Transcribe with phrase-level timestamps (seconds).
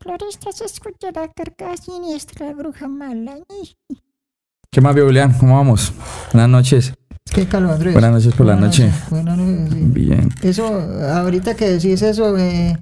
[0.00, 3.36] florista se escucha la carcasa siniestra, la bruja mala.
[4.70, 5.32] ¿Qué más, Julián?
[5.38, 5.92] ¿Cómo vamos?
[6.32, 6.94] Buenas noches.
[7.32, 7.92] Qué calor, Andrés.
[7.94, 8.88] Buenas noches por la Buenas noche.
[8.90, 9.84] noches, Buenas noches, sí.
[9.86, 10.28] Bien.
[10.42, 12.76] Eso, ahorita que decís eso, eh,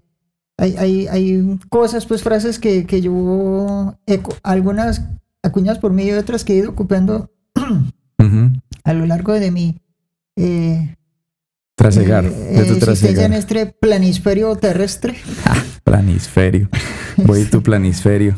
[0.59, 5.03] hay, hay, hay cosas, pues frases que, que yo, eco- algunas
[5.43, 8.51] acuñadas por mí y otras que he ido ocupando Ujú.
[8.85, 9.81] a lo largo de mi
[10.37, 10.97] eh,
[11.77, 12.25] Trasegar.
[12.25, 13.33] eh, de tu existencia en trasegar.
[13.33, 15.17] este planisferio terrestre.
[15.97, 16.69] Planisferio.
[17.19, 18.35] Voy tu planisferio.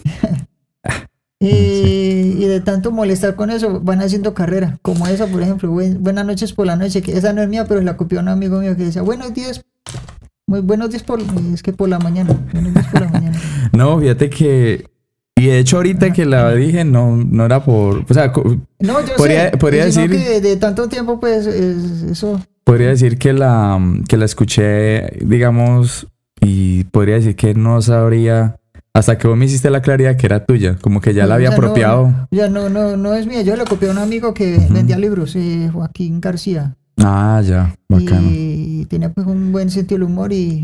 [1.38, 2.36] Y, Sí.
[2.40, 6.26] y de tanto molestar con eso, van haciendo carrera, como esa, por ejemplo, buen- buenas
[6.26, 8.76] noches por la noche, que esa no es mía, pero la copió un amigo mío
[8.76, 9.64] que decía, buenos días,
[10.48, 11.20] muy buenos días por,
[11.52, 13.38] es que por la mañana, buenos días por la mañana.
[13.72, 14.86] No, fíjate que.
[15.36, 18.04] Y de hecho, ahorita que la dije, no, no era por.
[18.08, 18.32] O sea,
[18.80, 23.16] No, yo Podría- sé, podría decir- que de tanto tiempo, pues, es- eso, podría decir
[23.18, 23.78] que la,
[24.08, 26.06] que la escuché, digamos,
[26.44, 28.56] y podría decir que no sabría.
[28.96, 30.76] Hasta que vos me hiciste la claridad que era tuya.
[30.76, 32.28] Como que ya la O había no, apropiado.
[32.30, 35.34] ya no, no, no es mía, yo la copié a un amigo que vendía libros,
[35.34, 37.74] eh, Joaquín García, Ah, ya.
[37.88, 38.28] Bacano.
[38.30, 40.62] y tenía pues un buen sentido del humor y,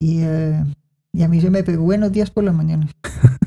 [0.00, 0.64] y, eh,
[1.12, 2.88] y a mí se me pegó buenos días por la mañana.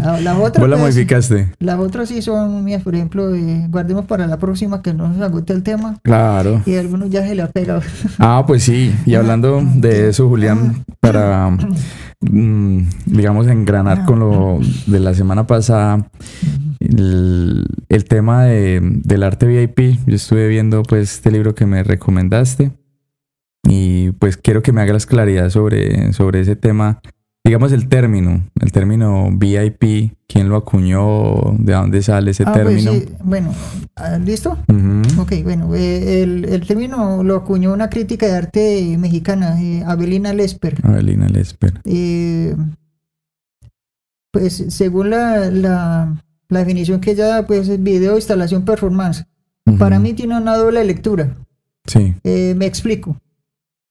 [0.00, 1.52] La, la otra, Vos la pues, modificaste.
[1.58, 5.20] las otras sí son mías, por ejemplo, eh, guardemos para la próxima que no nos
[5.20, 6.62] agote el tema Claro.
[6.66, 7.80] y algunos ya se le ha pegado.
[8.18, 8.94] Ah, pues sí.
[9.06, 11.50] Y hablando de eso, Julián, para,
[12.20, 16.08] mm, digamos, engranar con lo de la semana pasada,
[16.80, 21.82] el, el tema de, del arte VIP, yo estuve viendo pues este libro que me
[21.82, 22.72] recomendaste
[23.68, 27.00] y pues quiero que me hagas claridad sobre, sobre ese tema,
[27.46, 32.66] digamos el término, el término VIP, quién lo acuñó, de dónde sale ese Ah, pues
[32.66, 32.92] término.
[32.92, 33.54] sí, bueno,
[33.96, 34.58] ah, ¿listo?
[35.18, 40.32] Ok, bueno, eh, el, el término lo acuñó una crítica de arte mexicana, eh, Abelina
[40.34, 40.76] Lesper.
[40.82, 41.80] Avelina Lesper.
[41.84, 42.54] Eh,
[44.32, 49.24] pues según la, la, la definición que ella da, pues es video, instalación, performance.
[49.78, 51.34] Para mí tiene una doble lectura.
[51.86, 52.14] Sí.
[52.22, 53.16] Eh, me explico.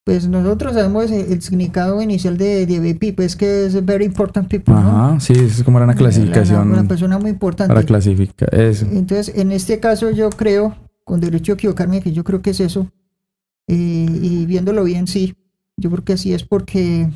[0.06, 4.48] Pues nosotros sabemos el, el significado inicial de, de VIP, pues que es very important
[4.48, 4.80] people, ¿no?
[4.80, 7.74] Ajá, sí, es como era una La- la- clasificación Una persona muy importante.
[7.74, 8.86] para clasificar eso.
[8.92, 12.60] Entonces, en este caso yo creo, con derecho a equivocarme, que yo creo que es
[12.60, 12.92] eso.
[13.68, 15.36] eh, y viéndolo bien, sí.
[15.76, 17.10] Yo creo que así es porque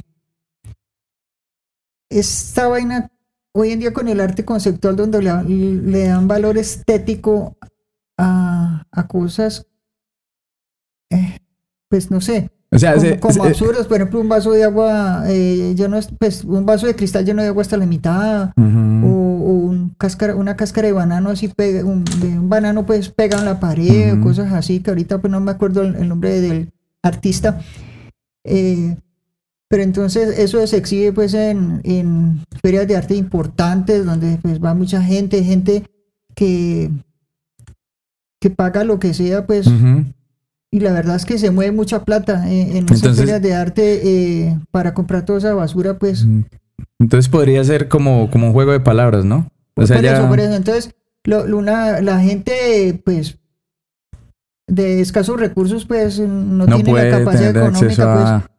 [2.10, 3.12] esta vaina
[3.54, 7.56] hoy en día con el arte conceptual donde le, le dan valor estético
[8.18, 9.68] a, a cosas,
[11.12, 11.38] eh,
[11.88, 13.88] pues no sé, O sea, como, se- como se- absurdas.
[13.88, 17.42] Por ejemplo, un vaso de agua, eh, lleno, es- pues un vaso de cristal lleno
[17.42, 19.08] de agua hasta la mitad o, Ujú.
[19.08, 23.40] o un cáscara, una cáscara de banano así pega, un, de un banano pues pega
[23.40, 26.40] en la pared o cosas así que ahorita pues no me acuerdo el, el nombre
[26.42, 26.72] del
[27.02, 27.60] artista
[28.46, 28.96] Eh,
[29.68, 34.74] pero entonces eso se exhibe pues en, en ferias de arte importantes donde pues va
[34.74, 35.84] mucha gente gente
[36.36, 36.90] que
[38.40, 39.68] que paga lo que sea pues.
[40.72, 44.02] Y la verdad es que se mueve mucha plata eh, en Entonces- ferias de arte
[44.04, 46.26] eh, para comprar toda esa basura pues
[47.00, 49.50] Entonces podría ser como, como un juego de palabras, ¿no?
[49.76, 50.18] O sea, por ya...
[50.18, 50.54] eso, por eso.
[50.54, 50.94] Entonces,
[51.24, 53.38] lo- una- la gente, pues,
[54.68, 58.50] de escasos recursos, pues, no, no tiene la capacidad económica, pues, a,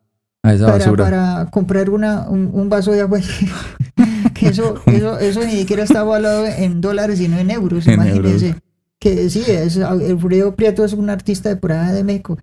[0.42, 1.04] a esa para, basura.
[1.04, 3.21] para comprar una, un, un vaso de agua.
[4.34, 8.54] que eso, eso, eso ni siquiera está avalado en dólares, sino en euros, En imagínense.
[9.00, 12.38] Que sí, es, Alfredo Prieto es un artista de por allá de México.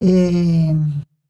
[0.00, 0.72] Eh,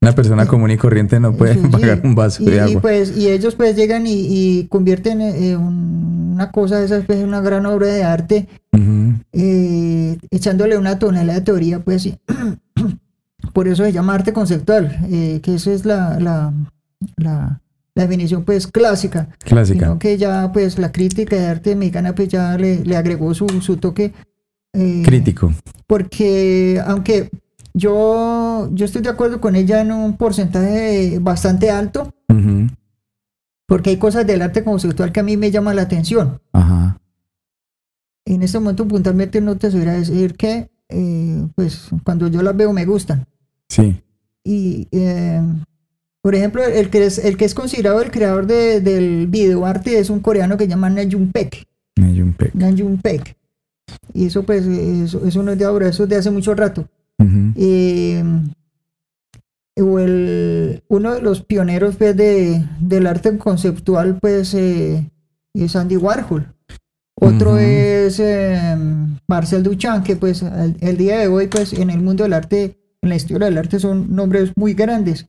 [0.03, 1.61] Una persona común y corriente no puede sí.
[1.73, 2.81] pagar un vaso y, de y, agua.
[2.83, 7.25] pues y ellos pues llegan y, y convierten eh, un- una cosa de esas pues,
[7.25, 9.15] una gran obra de arte Ujú.
[9.33, 12.17] eh, echándole una tonelada de teoría pues y-
[13.53, 16.53] por eso se llama arte conceptual eh, que esa es la, la,
[17.17, 17.61] la,
[17.95, 19.87] la definición pues clásica Clásica.
[19.87, 23.49] sino que ya pues la crítica de arte mexicana pues ya le, le agregó su,
[23.63, 24.13] su toque
[24.75, 25.53] eh, Crítico.
[25.87, 27.31] porque aunque
[27.75, 32.13] yo, yo estoy de acuerdo con ella en un porcentaje bastante alto,
[33.67, 36.41] porque hay cosas del arte conceptual que a mí me llaman la atención.
[36.53, 36.99] Ajá.
[38.27, 42.73] En este momento puntualmente no te sabría decir que, eh, pues cuando yo las veo
[42.73, 43.27] me gustan.
[43.69, 44.01] Sí.
[44.45, 45.41] Y, eh,
[46.23, 50.09] por ejemplo, el que es, el que es considerado el creador de- del videoarte es
[50.11, 51.31] un coreano que se llama Na Jung.
[52.55, 52.71] Na
[53.03, 53.37] Paek.
[54.15, 56.89] Y eso pues, eso, eso no es de ahora, eso es de hace mucho rato.
[57.57, 58.23] Eh,
[59.81, 65.11] o el, uno de los pioneros pues, de, del arte conceptual pues, eh,
[65.55, 66.55] es Andy Warhol.
[67.21, 68.77] Otro es eh,
[69.27, 73.09] Marcel Duchamp, que pues el día de hoy pues en el mundo del arte, en
[73.09, 75.27] la historia del arte son nombres muy grandes.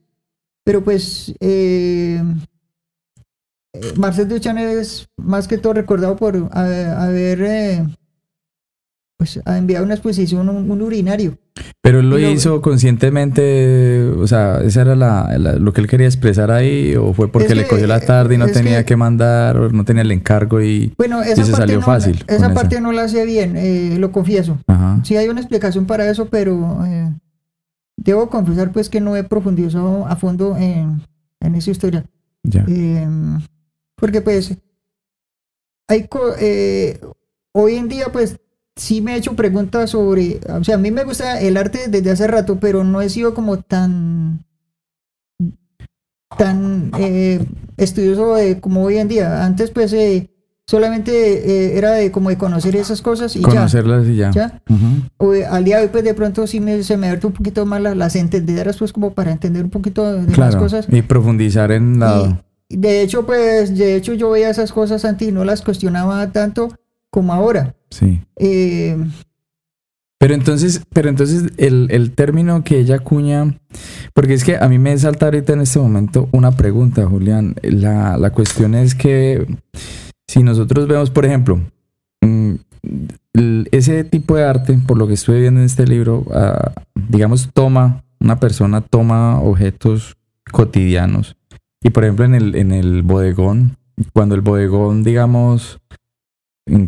[0.63, 2.21] Pero pues eh,
[3.97, 7.87] Marcel Duchamp es más que todo recordado por haber
[9.19, 11.37] pues, ha enviado a una exposición un, un urinario.
[11.81, 16.07] Pero él lo hizo conscientemente, o sea, ¿esa era la, la- lo que él quería
[16.07, 16.95] expresar ahí?
[16.95, 19.69] ¿O fue porque le que, cogió la tarde y no tenía que- que, mandar, o
[19.69, 20.93] no tenía el encargo y...
[20.97, 22.53] Bueno, esa se salió no, fácil esa esa.
[22.53, 24.57] parte no la sé bien, eh, lo confieso.
[24.67, 25.01] Ajá.
[25.03, 27.11] Sí hay una explicación para eso, pero eh,
[27.97, 31.01] debo confesar pues que no he profundizado a fondo en,
[31.41, 32.05] en esa historia.
[32.43, 32.63] Ya.
[32.69, 33.05] Eh,
[33.97, 34.55] porque pues
[35.89, 37.01] hay co- eh,
[37.51, 38.39] hoy en día pues
[38.79, 42.11] sí me he hecho preguntas sobre, o sea, a mí me gusta el arte desde
[42.11, 44.43] hace rato, pero no he sido como tan
[46.37, 47.43] tan eh,
[47.77, 49.43] estudioso de como hoy en día.
[49.45, 50.29] Antes pues eh,
[50.67, 54.31] solamente eh, era de como de conocer esas cosas y Conocerlas y ya.
[54.31, 54.61] ya.
[54.67, 54.75] ya.
[55.17, 57.27] O, eh, al día de hoy pues de pronto sí me, se me ha abierto
[57.27, 60.59] un poquito más la- las entendederas pues como para entender un poquito de Claro.
[60.59, 60.87] cosas.
[60.89, 62.41] Y profundizar en la...
[62.71, 66.31] Y de hecho, pues, de hecho yo veía esas cosas antes y no las cuestionaba
[66.31, 66.69] tanto
[67.09, 67.75] como ahora.
[67.89, 68.21] Sí.
[68.37, 68.97] Eh,
[70.19, 73.57] Pero entonces, pero entonces el, el término que ella acuña,
[74.13, 77.55] porque es que a mí me salta ahorita en este momento una pregunta, Julián.
[77.63, 79.47] La, la cuestión es que
[80.27, 81.61] si nosotros vemos, por ejemplo,
[82.21, 82.55] mm,
[83.71, 88.03] ese tipo de arte, por lo que estoy viendo en este libro, ah, digamos, toma,
[88.19, 90.17] una persona toma objetos
[90.51, 91.37] cotidianos.
[91.81, 93.77] Y por ejemplo, en el, en el bodegón,
[94.13, 95.78] cuando el bodegón, digamos,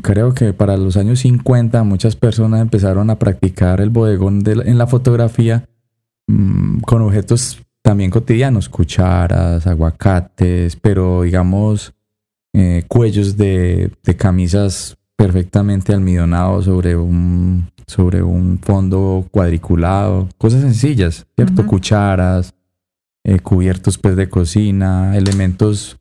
[0.01, 4.63] Creo que para los años 50 muchas personas empezaron a practicar el bodegón de la-
[4.63, 5.67] en la fotografía
[6.27, 11.93] mm, con objetos también cotidianos, cucharas, aguacates, pero digamos
[12.53, 21.25] eh, cuellos de, de camisas perfectamente almidonados sobre un, sobre un fondo cuadriculado, cosas sencillas,
[21.35, 21.65] ¿cierto?
[21.65, 22.53] Cucharas,
[23.23, 25.97] eh, cubiertos pues de cocina, elementos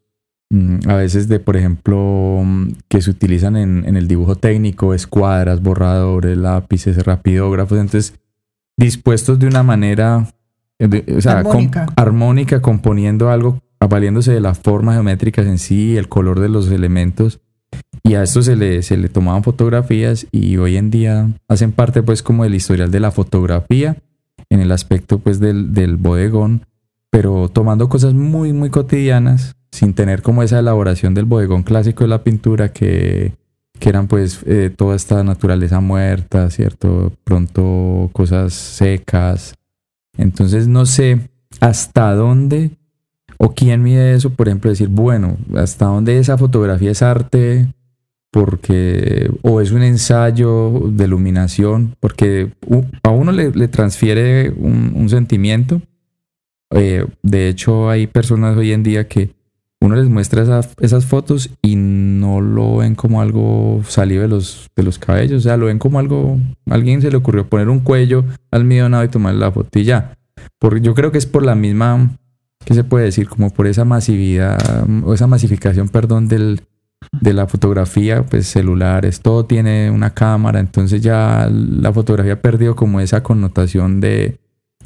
[0.89, 5.63] a veces de, por ejemplo, mm, que se utilizan en, en el dibujo técnico, escuadras,
[5.63, 8.15] borradores, lápices, rapidógrafos, entonces
[8.77, 10.27] dispuestos de una manera,
[10.79, 12.61] eh, de- o sea, com- Armónica.
[12.61, 17.41] componiendo algo, valiéndose de la forma geométrica en sí, el color de los elementos,
[18.03, 22.03] y a esto se le, se le tomaban fotografías y hoy en día hacen parte
[22.03, 23.97] pues como del historial de la fotografía
[24.49, 26.67] en el aspecto pues del, del bodegón,
[27.11, 32.09] pero tomando cosas muy muy cotidianas sin tener como esa elaboración del bodegón clásico de
[32.09, 33.35] la pintura que,
[33.79, 37.13] que eran pues eh, toda esta naturaleza muerta, ¿cierto?
[37.25, 39.55] Pronto cosas secas.
[40.17, 41.31] Entonces no sé
[41.61, 42.73] hasta dónde
[43.39, 47.73] o quién mide eso, por ejemplo, decir, bueno, hasta dónde esa fotografía es arte
[48.31, 52.53] porque o es un ensayo de iluminación, porque
[53.03, 55.81] a uno le, transfiere un, un sentimiento.
[56.71, 59.31] Eh, de hecho, hay personas hoy en día que
[59.81, 64.69] uno les muestra esa- esas fotos y no lo ven como algo salido de los,
[64.77, 66.39] de los cabellos, o sea, lo ven como algo,
[66.69, 70.17] alguien se le ocurrió poner un cuello almidonado y tomar la foto y ya.
[70.59, 72.11] Por, yo creo que es por la misma,
[72.65, 73.29] ¿qué se puede decir?
[73.29, 76.61] Como por esa masividad, o esa masificación, perdón, del,
[77.21, 82.77] de la fotografía, pues celulares, todo tiene una cámara, entonces ya la fotografía ha perdido
[82.77, 84.39] como esa connotación de,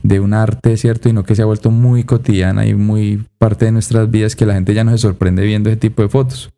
[0.04, 1.08] de un arte, ¿cierto?
[1.08, 4.46] Y no que se ha vuelto muy cotidiana y muy parte de nuestras vidas que
[4.46, 6.52] la gente ya no se sorprende viendo ese tipo de fotos.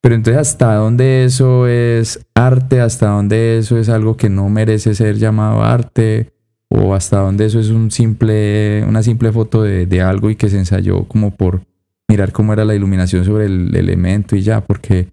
[0.00, 2.80] Pero entonces, ¿hasta dónde eso es arte?
[2.80, 6.30] ¿Hasta dónde eso es algo que no merece ser llamado arte?
[6.68, 10.48] ¿O hasta dónde eso es un simple, una simple foto de, de algo y que
[10.48, 11.62] se ensayó como por
[12.08, 14.60] mirar cómo era la iluminación sobre el elemento y ya?
[14.60, 15.08] Porque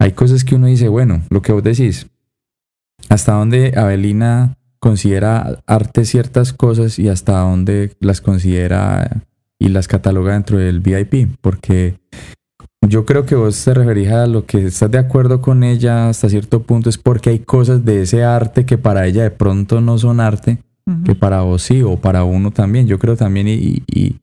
[0.00, 2.08] hay cosas que uno dice, bueno, lo que vos decís,
[3.08, 9.22] hasta dónde Avelina considera arte ciertas cosas y hasta dónde las considera
[9.60, 12.00] y las cataloga dentro del VIP, porque
[12.88, 16.28] yo creo que vos te referís a lo que estás de acuerdo con ella hasta
[16.28, 19.98] cierto punto es porque hay cosas de ese arte que para ella de pronto no
[19.98, 20.58] son arte,
[21.04, 22.88] que para vos sí o para uno también.
[22.88, 24.16] Yo creo también y, y,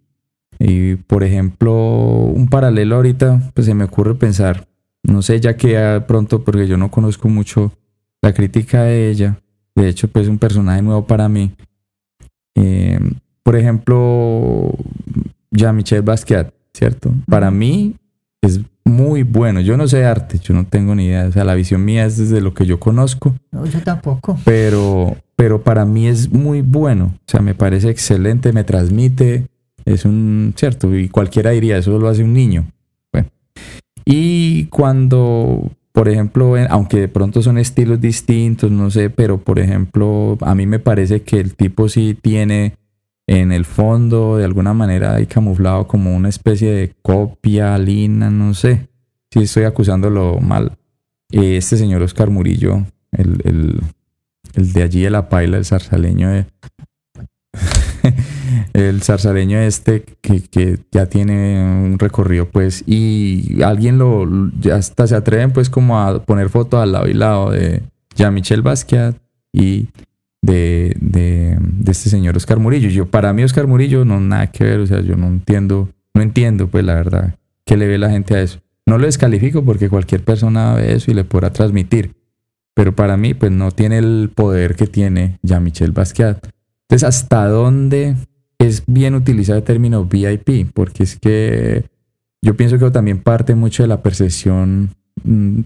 [0.59, 4.67] y, por ejemplo un paralelo ahorita pues se me ocurre pensar,
[5.03, 7.71] no sé ya que de pronto porque yo no conozco mucho
[8.21, 9.39] la crítica de ella,
[9.75, 11.51] de hecho pues es un personaje nuevo para mí.
[12.55, 12.99] Eh,
[13.43, 14.73] por ejemplo,
[15.51, 17.11] Jean-Michel Basquiat, ¿cierto?
[17.27, 17.95] Para mí
[18.41, 19.61] es muy bueno.
[19.61, 21.27] Yo no sé arte, yo no tengo ni idea.
[21.27, 24.37] O sea, la visión mía es desde lo que yo conozco, No, yo tampoco.
[24.45, 27.13] pero, pero para mí es muy bueno.
[27.15, 29.47] O sea, me parece excelente, me transmite.
[29.85, 30.95] Es un, ¿cierto?
[30.95, 32.65] Y cualquiera diría, eso lo hace un niño.
[33.11, 33.29] Bueno.
[34.05, 40.37] Y cuando, por ejemplo, aunque de pronto son estilos distintos, no sé, pero por ejemplo,
[40.39, 42.77] a mí me parece que el tipo sí tiene
[43.27, 48.53] en el fondo, de alguna manera, hay camuflado como una especie de copia, lina, no
[48.53, 48.87] sé.
[49.29, 50.77] Si estoy acusándolo mal.
[51.29, 53.81] Este señor Oscar Murillo, el, el,
[54.53, 56.45] el de allí de la paila, el zarzaleño de,
[58.73, 64.27] el zarzaleño este que, que, ya tiene un recorrido pues y alguien lo
[64.59, 67.81] ya hasta se atreven pues como a poner fotos al lado y lado de
[68.15, 69.15] Jean-Michel Basquiat
[69.53, 69.87] y
[70.41, 72.89] de, de, este señor Oscar Murillo.
[72.89, 76.21] Yo, para mí Oscar Murillo no nada que ver, o sea, yo no entiendo, no
[76.21, 77.35] entiendo pues la verdad
[77.65, 78.59] que le ve la gente a eso.
[78.85, 82.15] No lo descalifico porque cualquier persona ve eso y le podrá transmitir,
[82.73, 86.47] pero para mí pues no tiene el poder que tiene Jean-Michel Basquiat.
[86.89, 88.15] Entonces, ¿hasta dónde
[88.59, 90.71] es bien utilizar el término VIP?
[90.73, 91.85] Porque es que
[92.41, 94.91] yo pienso que también parte mucho de la percepción
[95.23, 95.61] mm,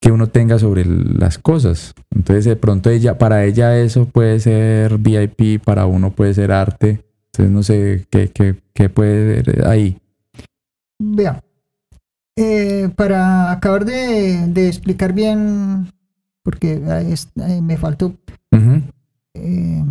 [0.00, 1.94] que uno tenga sobre las cosas.
[2.14, 7.04] Entonces, de pronto ella, para ella eso puede ser VIP, para uno puede ser arte.
[7.32, 9.98] Entonces, no sé qué, qué, qué puede ser ahí.
[10.98, 11.42] Vea,
[12.36, 15.90] eh, para acabar de, de, explicar bien,
[16.42, 16.80] porque
[17.62, 18.14] me faltó
[19.34, 19.84] eh,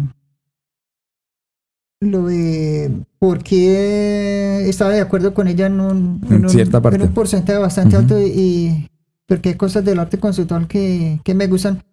[2.03, 6.97] lo de por qué estaba de acuerdo con ella en un, en cierta parte.
[6.97, 8.89] En un porcentaje bastante alto y,
[9.25, 11.83] porque hay cosas del arte conceptual que, que, me gustan.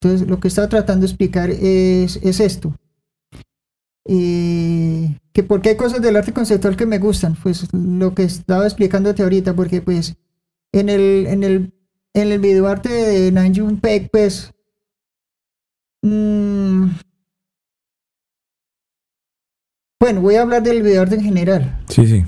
[0.00, 2.74] Entonces, lo que estaba tratando de explicar es, es esto.
[4.06, 7.36] Y que por qué hay cosas del arte conceptual que me gustan.
[7.42, 10.16] Pues lo que estaba explicándote ahorita, porque pues
[10.72, 11.72] en el, en el,
[12.14, 14.52] en el videoarte de Nanjun Peck, pues
[16.02, 16.86] mmm,
[20.00, 21.78] bueno, voy a hablar del videoarte en general.
[21.88, 22.24] Sí, sí.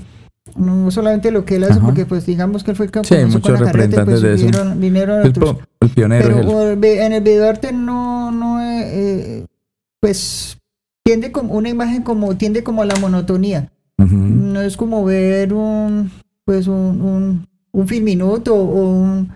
[0.55, 3.15] No solamente lo que él hace, porque pues digamos que él fue el que sí,
[3.25, 4.45] muchos representantes pues, de eso.
[4.45, 5.33] Vinieron, vinieron el,
[5.79, 6.27] el, pionero.
[6.27, 9.45] Pero en el videoarte no, no eh, eh,
[9.99, 10.57] pues
[11.03, 13.71] tiende como una imagen como tiende como a la monotonía.
[13.97, 14.09] Uh -huh.
[14.09, 16.11] No es como ver un
[16.43, 19.31] pues un, un, un film minuto o un,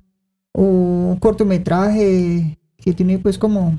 [0.51, 3.77] o un cortometraje que tiene pues como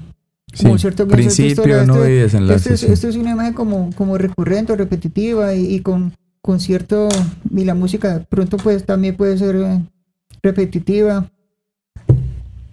[0.63, 2.75] como cierto principio, no este, y desenlace.
[2.75, 2.93] Este, sí.
[2.93, 7.09] esto es una imagen como, como recurrente repetitiva y, y, con, con cierto...
[7.55, 9.81] Y la música pronto pues también puede ser eh,
[10.43, 11.31] repetitiva.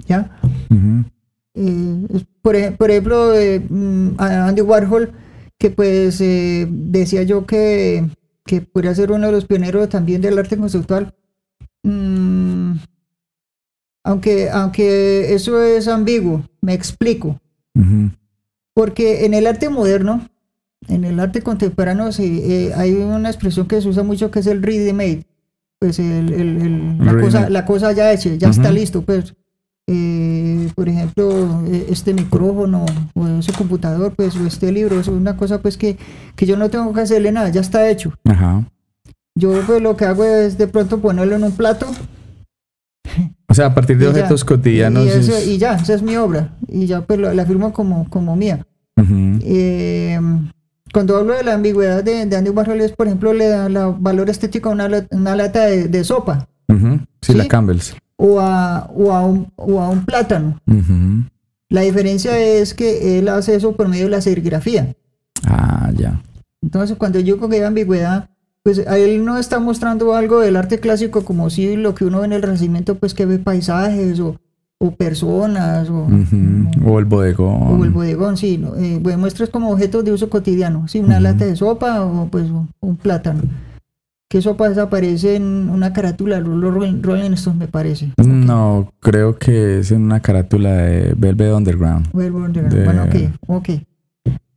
[0.07, 0.37] ¿Ya?
[0.69, 1.05] Uh -huh.
[1.55, 3.61] eh, por, por, ejemplo, eh,
[4.17, 5.11] Andy Warhol,
[5.57, 8.05] que pues eh, decía yo que,
[8.45, 11.13] que podría ser uno de los pioneros también del arte conceptual.
[11.83, 12.73] Mm,
[14.03, 17.39] aunque, aunque eso es ambiguo, me explico.
[17.75, 18.11] Uh -huh.
[18.73, 20.27] Porque en el arte moderno,
[20.87, 24.47] en el arte contemporáneo, sí, eh, hay una expresión que se usa mucho que es
[24.47, 25.25] el ready made.
[25.79, 28.55] Pues el, el, el, la, cosa, la, cosa, ya hecha, ya uh -huh.
[28.55, 29.01] está listo.
[29.01, 29.35] Pues,
[29.87, 35.61] eh, por ejemplo, este micrófono o ese computador, pues, o este libro, es una cosa
[35.61, 35.97] pues que,
[36.35, 38.13] que yo no tengo que hacerle nada, ya está hecho.
[38.23, 38.65] -huh.
[39.35, 41.87] Yo pues lo que hago es de pronto ponerlo en un plato
[43.53, 45.05] o sea, a partir de objetos ya, cotidianos.
[45.05, 45.47] Y, eso, es...
[45.47, 46.57] y, ya, esa es mi obra.
[46.67, 48.65] Y ya pues la firmo como, como mía.
[48.97, 49.41] Uh -huh.
[49.43, 50.19] eh,
[50.91, 53.89] cuando hablo de la ambigüedad de, de Andy Warhol es, por ejemplo, le da la
[53.89, 56.47] valor estético a una, una lata de, de sopa.
[56.67, 56.99] Uh -huh.
[57.21, 57.95] sí, ¿sí, la Campbell's.
[58.15, 60.59] O a, o a, un, o a un plátano.
[60.65, 61.29] Uh -huh.
[61.69, 64.95] La diferencia es que él hace eso por medio de la serigrafía.
[65.45, 66.19] Ah, ya.
[66.63, 68.29] Entonces, cuando yo hay ambigüedad,
[68.63, 72.19] pues a él no está mostrando algo del arte clásico como si lo que uno
[72.19, 74.37] ve en el Renacimiento, pues que ve paisajes o,
[74.79, 76.87] o personas o, uh -huh.
[76.87, 77.81] o, el bodegón.
[77.81, 78.57] O el bodegón, sí.
[78.57, 78.75] ¿no?
[78.75, 81.23] Eh, bueno, muestras como objetos de uso cotidiano, sí, una uh -huh.
[81.23, 82.45] lata de sopa o pues
[82.79, 83.41] un plátano.
[84.29, 88.13] ¿Qué sopa desaparece en una carátula de los Rolling Stones, me parece?
[88.17, 92.11] No, creo que es en una carátula de Velvet Underground.
[92.13, 92.83] Velvet Underground, de...
[92.83, 93.15] bueno, ok,
[93.45, 93.69] ok.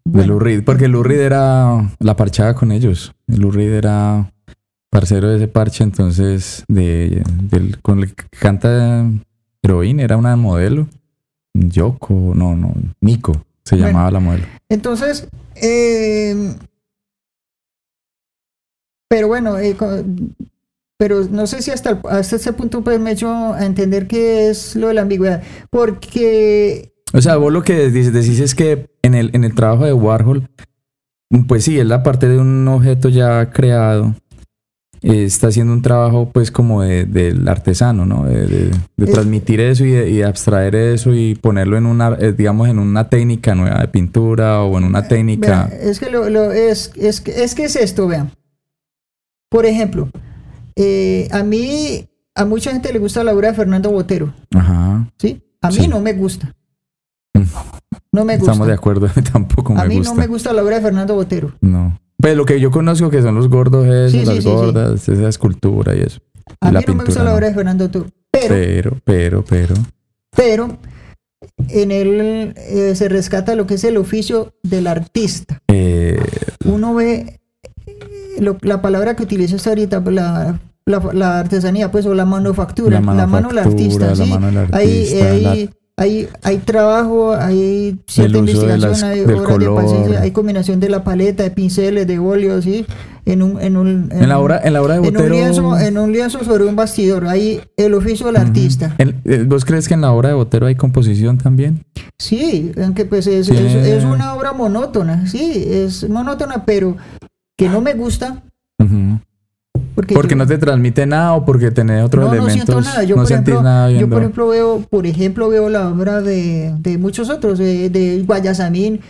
[0.09, 0.23] Bueno.
[0.23, 3.13] De Lou Reed, porque Lou Reed era la parchada con ellos.
[3.27, 4.33] Lou Reed era
[4.89, 9.05] parcero de ese parche, entonces, de, de con el que canta
[9.63, 10.87] heroína, era una modelo.
[11.55, 13.33] Yoko, no, no, Miko
[13.65, 14.45] se bueno, llamaba la modelo.
[14.69, 16.55] Entonces, eh,
[19.09, 19.77] pero bueno, eh,
[20.97, 24.51] pero no sé si hasta, hasta ese punto pues me he hecho a entender qué
[24.51, 28.91] es lo de la ambigüedad, porque o sea, vos lo que decís, decís, es que
[29.03, 30.49] en el, en el trabajo de Warhol,
[31.49, 34.15] pues sí, es la parte de un objeto ya creado.
[35.03, 38.25] Eh, está haciendo un trabajo pues como de, del artesano, ¿no?
[38.25, 42.33] De, de, de transmitir eso y de, y abstraer eso y ponerlo en una, eh,
[42.33, 45.69] digamos, en una técnica nueva de pintura o en una técnica...
[45.71, 48.33] Vean, es que lo, lo es, es, es, que es esto, vean.
[49.49, 50.09] Por ejemplo,
[50.75, 54.35] eh, a mí, a mucha gente le gusta la obra de Fernando Botero.
[54.55, 55.09] Ajá.
[55.19, 55.41] ¿Sí?
[55.61, 55.89] A mí sí.
[55.89, 56.56] no me gusta.
[58.13, 58.53] No me gusta.
[58.53, 60.13] Estamos de acuerdo, tampoco me a mí gusta.
[60.15, 61.53] no me gusta la obra de Fernando Botero.
[61.61, 61.99] No.
[62.19, 65.09] Pues lo que yo conozco que son los gordos esos, Sí, sí, las sí, gordas,
[65.09, 66.21] esa escultura y eso.
[66.61, 67.37] A Y la mí no me gusta pintura, la no.
[67.37, 68.07] obra de Fernando Botero.
[68.31, 69.75] Pero, Pero, pero, pero.
[70.35, 70.79] pero
[71.69, 75.59] en él eh, se rescata lo que es el oficio del artista.
[75.69, 76.19] eh,
[76.65, 77.41] Uno ve
[77.87, 77.99] eh,
[78.41, 83.15] lo- la palabra que utilizas ahorita, la, la, la artesanía, pues, o la manufactura, La
[83.15, 84.07] la, mano del artista.
[84.07, 84.31] manufactura, la ¿sí?
[84.31, 89.71] mano del artista, hay, hay, hay trabajo, hay cierta de investigación, las- hay obras de
[89.71, 92.85] paciencia, hay combinación de la paleta, de pinceles, de óleos, ¿sí?
[93.25, 95.35] En un, en un, en la obra, en la obra de en un, Botero.
[95.35, 98.95] lienzo, en un lienzo sobre un bastidor, hay el oficio del artista.
[98.99, 101.85] Eh, ¿Vos crees que en la obra de Botero hay composición también?
[102.19, 106.97] Sí, aunque pues es, es, es una obra monótona, sí, es monótona, pero
[107.59, 108.43] que no me gusta.
[108.79, 109.19] Ujú.
[109.97, 112.55] Porque, Porque yo- no te transmite nada o porque tenés otros no, no elementos.
[112.67, 113.03] siento nada.
[113.03, 116.73] Yo, no por ejemplo, nada yo, por ejemplo, veo, por ejemplo, veo la obra de,
[116.79, 119.01] de muchos otros, de, de Guayasamín,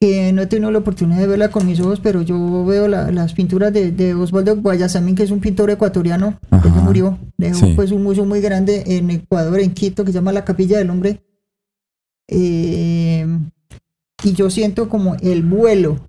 [0.00, 3.10] que no he tenido la oportunidad de verla con mis ojos, pero yo veo la-
[3.12, 6.80] las pinturas de, de Osvaldo Guayasamín, que es un pintor ecuatoriano, que Ajá.
[6.80, 7.72] murió, dejó Sí.
[7.76, 10.88] pues un museo muy grande en Ecuador, en Quito, que se llama La Capilla del
[10.88, 11.20] Hombre.
[12.28, 13.26] Eh,
[14.22, 16.08] y yo siento como el vuelo,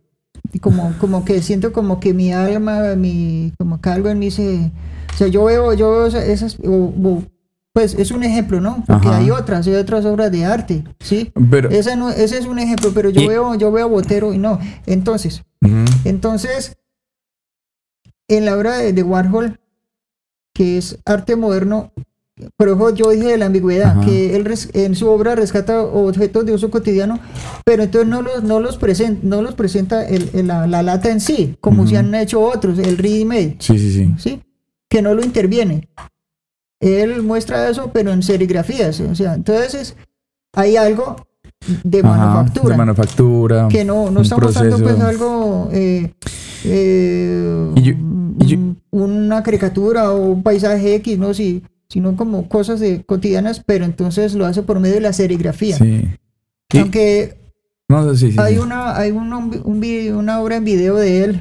[0.54, 4.32] y como, como que siento como que mi alma, mi, como que algo en mí
[4.32, 4.72] se...
[5.14, 6.58] O sea, yo veo, yo veo esa- esas...
[6.60, 7.24] o- o-
[7.74, 8.84] pues es un ejemplo, ¿no?
[8.88, 9.18] Porque Ajá.
[9.18, 11.34] hay otras, hay otras obras de arte, ¿sí?
[11.52, 14.38] Pero, Ese, no, ese es un ejemplo, pero yo Y- veo, yo veo Botero y
[14.38, 14.60] no.
[14.86, 15.44] Entonces,
[16.06, 16.78] entonces,
[18.30, 19.60] en la obra de, de Warhol,
[20.54, 21.92] que es arte moderno,
[22.58, 24.02] por eso yo dije de la ambigüedad, Ajá.
[24.06, 27.20] que él res- en su obra rescata objetos de uso cotidiano,
[27.64, 31.10] pero entonces no los, no los, presenta, no los presenta el- el- la, la lata
[31.10, 31.92] en sí, como Ujú.
[31.92, 33.26] se han hecho otros, el ready
[33.60, 34.14] sí, sí, sí.
[34.18, 34.42] ¿sí?
[34.90, 35.88] que no lo interviene.
[36.82, 39.96] Él muestra eso, pero en serigrafías, o sea, entonces
[40.54, 41.16] hay algo
[41.84, 43.68] de Ajá, manufactura De manufactura.
[43.70, 46.14] que no, no un está mostrando pues algo eh,
[46.66, 47.94] eh, Y yo-
[48.42, 51.64] y yo- un- una caricatura o un paisaje X, no si,
[51.96, 55.78] sino como cosas de, cotidianas, pero entonces lo hace por medio de la serigrafía.
[55.78, 56.04] Sí.
[56.74, 57.38] Y- Aunque
[57.88, 61.40] no, sí, sí, hay una, hay una, un video- una obra en video de él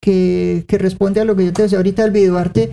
[0.00, 2.70] que, que responde a lo que yo te decía ahorita del videoarte,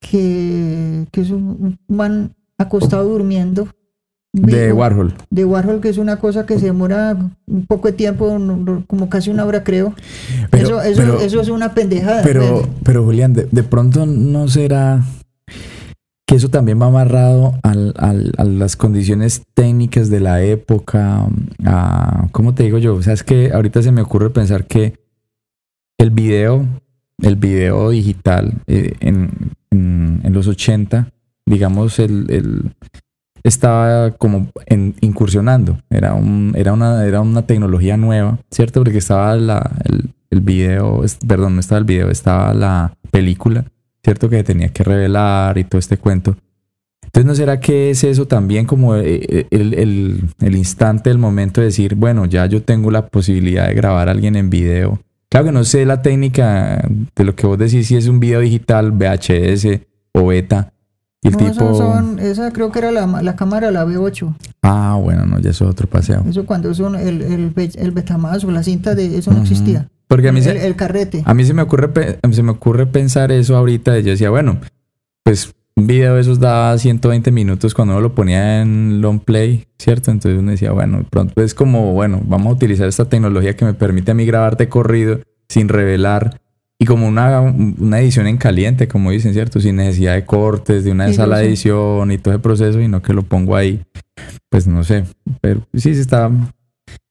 [0.00, 3.68] que, que es un, un man acostado durmiendo.
[4.34, 5.14] Un De Warhol.
[5.30, 8.26] de Warhol, que es una cosa que se demora un poco de tiempo,
[8.88, 9.94] como casi una hora creo.
[10.50, 12.22] Pero- eso, eso, pero- eso es una pendejada.
[12.24, 12.68] Pero, pues.
[12.82, 15.04] pero Julián, de, de pronto no será
[16.32, 21.26] que eso también va amarrado al, al- a las condiciones técnicas de la época,
[21.66, 22.94] a, ¿cómo te digo yo?
[22.94, 24.94] O sea, es que ahorita se me ocurre pensar que
[25.98, 26.64] el video,
[27.20, 29.28] el video digital eh, en,
[29.70, 31.10] en- los 80,
[31.44, 32.72] digamos, el, el-
[33.42, 34.48] estaba como
[35.02, 35.76] incursionando.
[35.90, 38.80] Era, un, era, una, era una tecnología nueva, ¿cierto?
[38.82, 43.66] Porque estaba la, el, el video, perdón, no estaba el video, estaba la película,
[44.04, 44.28] ¿cierto?
[44.28, 46.36] Que tenía que revelar y todo este cuento.
[47.04, 51.60] Entonces, ¿no será que es eso también como eh, el, el- el instante, el momento
[51.60, 54.98] de decir, bueno, ya yo tengo la posibilidad de grabar a alguien en video?
[55.28, 56.86] Claro que no sé la técnica
[57.16, 59.80] de lo que vos decís, si es un video digital, VHS
[60.14, 60.72] o beta.
[61.22, 61.50] Y el No, tipo...
[61.50, 64.34] esas son- esa creo que era la, la cámara, la B8.
[64.62, 66.24] Ah, bueno, no, ya eso es otro paseo.
[66.28, 69.44] Eso cuando son el, el, el Betamax o la cinta de eso no Ujú.
[69.52, 69.88] existía.
[70.12, 71.22] Porque a mí, el, se, el carrete.
[71.24, 73.98] a mí se me ocurre se me ocurre pensar eso ahorita.
[73.98, 74.60] y Yo decía, bueno,
[75.22, 79.68] pues un video de esos daba 120 minutos cuando uno lo ponía en long play,
[79.78, 80.10] ¿cierto?
[80.10, 83.72] Entonces uno decía, bueno, pronto es como, bueno, vamos a utilizar esta tecnología que me
[83.72, 86.42] permite a mí grabarte corrido sin revelar
[86.78, 89.60] y como una, una edición en caliente, como dicen, ¿cierto?
[89.60, 92.88] Sin necesidad de cortes, de una Sí, sala de edición y todo ese proceso, y
[92.88, 93.82] no que lo pongo ahí.
[94.50, 95.04] Pues no sé,
[95.40, 96.30] pero sí, sí está...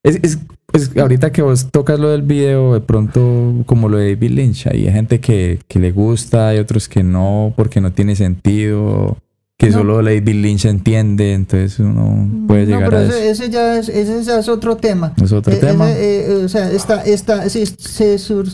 [0.03, 0.39] Es, es,
[0.71, 4.67] pues ahorita que vos tocas lo del video, de pronto como lo de David Lynch,
[4.67, 9.17] hay gente que, que le gusta, hay otros que no, porque no tiene sentido,
[9.57, 9.73] que No.
[9.79, 13.43] solo David Lynch entiende, entonces uno puede no, llegar pero a ese, eso.
[13.43, 15.13] ese ya es, ese ya es otro tema.
[15.23, 15.91] Es otro Eh, tema.
[15.91, 18.47] ese, eh, o sea, está, está, se, se sur-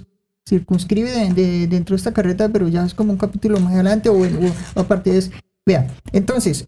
[0.48, 4.10] circunscribe de- de- dentro de esta carreta, pero ya es como un capítulo más adelante
[4.10, 5.32] o, o aparte es,
[5.66, 6.68] vea, entonces,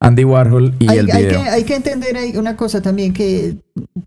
[0.00, 1.42] Andy Warhol y hay, el hay video.
[1.42, 3.56] que, hay que entender ahí una cosa también, que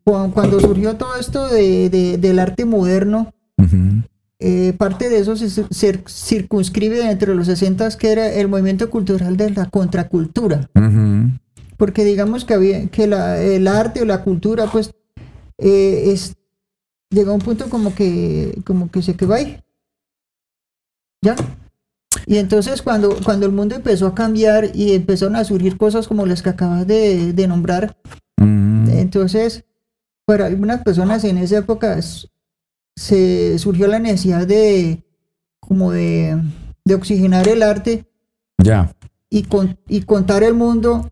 [0.04, 3.34] cu- cuando surgió todo esto de, de- del arte moderno,
[4.40, 8.90] eh, parte de eso se, se circunscribe dentro de los 60 que era el movimiento
[8.90, 10.70] cultural de la contracultura.
[11.78, 14.92] Porque digamos que había que la, el arte o la cultura pues
[15.58, 16.36] eh, es
[17.10, 19.60] llega a un punto como que como que se quedó ahí.
[21.24, 21.36] Ya
[22.30, 26.26] Y entonces cuando, cuando el mundo empezó a cambiar y empezaron a surgir cosas como
[26.26, 27.98] las que acabas de, de nombrar,
[28.40, 29.66] Mm, entonces
[30.26, 31.98] para algunas personas en esa época
[32.96, 35.04] se surgió la necesidad de
[35.60, 36.40] como de,
[36.86, 38.06] de oxigenar el arte
[38.64, 38.94] ya.
[39.30, 41.12] y, con- y contar el mundo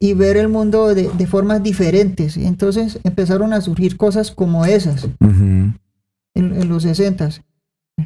[0.00, 2.36] y ver el mundo de, de formas diferentes.
[2.36, 5.74] Entonces empezaron a surgir cosas como esas en,
[6.34, 7.30] en los 60.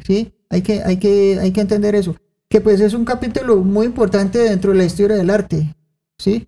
[0.05, 0.33] ¿sí?
[0.49, 2.15] Hay que, hay, que, hay que entender eso.
[2.49, 5.75] Que pues es un capítulo muy importante dentro de la historia del arte.
[6.17, 6.47] ¿sí?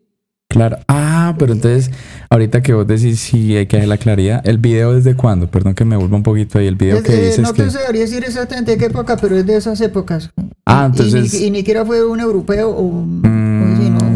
[0.49, 0.77] Claro.
[0.87, 1.91] Ah, pero entonces,
[2.29, 4.41] ahorita que vos decís sí hay que hacer la claridad.
[4.45, 5.47] ¿El video desde cuándo?
[5.49, 6.65] Perdón que me vuelva un poquito ahí.
[6.65, 7.63] El video que dices no que...
[7.63, 10.31] te sabría decir exactamente qué época, pero es de esas épocas.
[10.65, 12.91] Ah, Y- y entonces- Y, ni siquiera fue un europeo o.
[12.91, 13.40] Mm,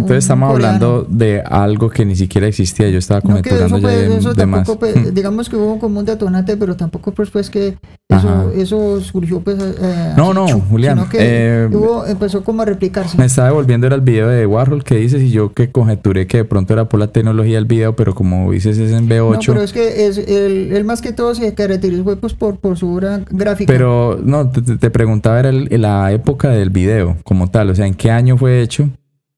[0.05, 0.75] entonces estamos coreano.
[0.75, 2.89] hablando de algo que ni siquiera existía.
[2.89, 4.65] Yo estaba No, conjeturando eso, ya de, eso de más.
[4.65, 7.77] tampoco, pues, digamos que hubo como un detonante, pero tampoco pues, pues que
[8.09, 12.61] eso, eso surgió pues eh, No, así, no, chu, Julián, que eh, hubo- empezó como
[12.61, 13.17] a replicarse.
[13.17, 16.37] Me estaba devolviendo era el video de Warhol que dices y yo que conjeturé que
[16.37, 19.45] de pronto era por la tecnología del video, pero como dices es en No, V8.
[19.47, 22.93] pero es que es, él, él más que todo se caracterizó pues, por, por su
[22.93, 23.71] obra gráfica.
[23.73, 27.75] Pero no, te, te- te preguntaba era el- la época del video como tal, o
[27.75, 28.87] sea, ¿en qué año fue hecho?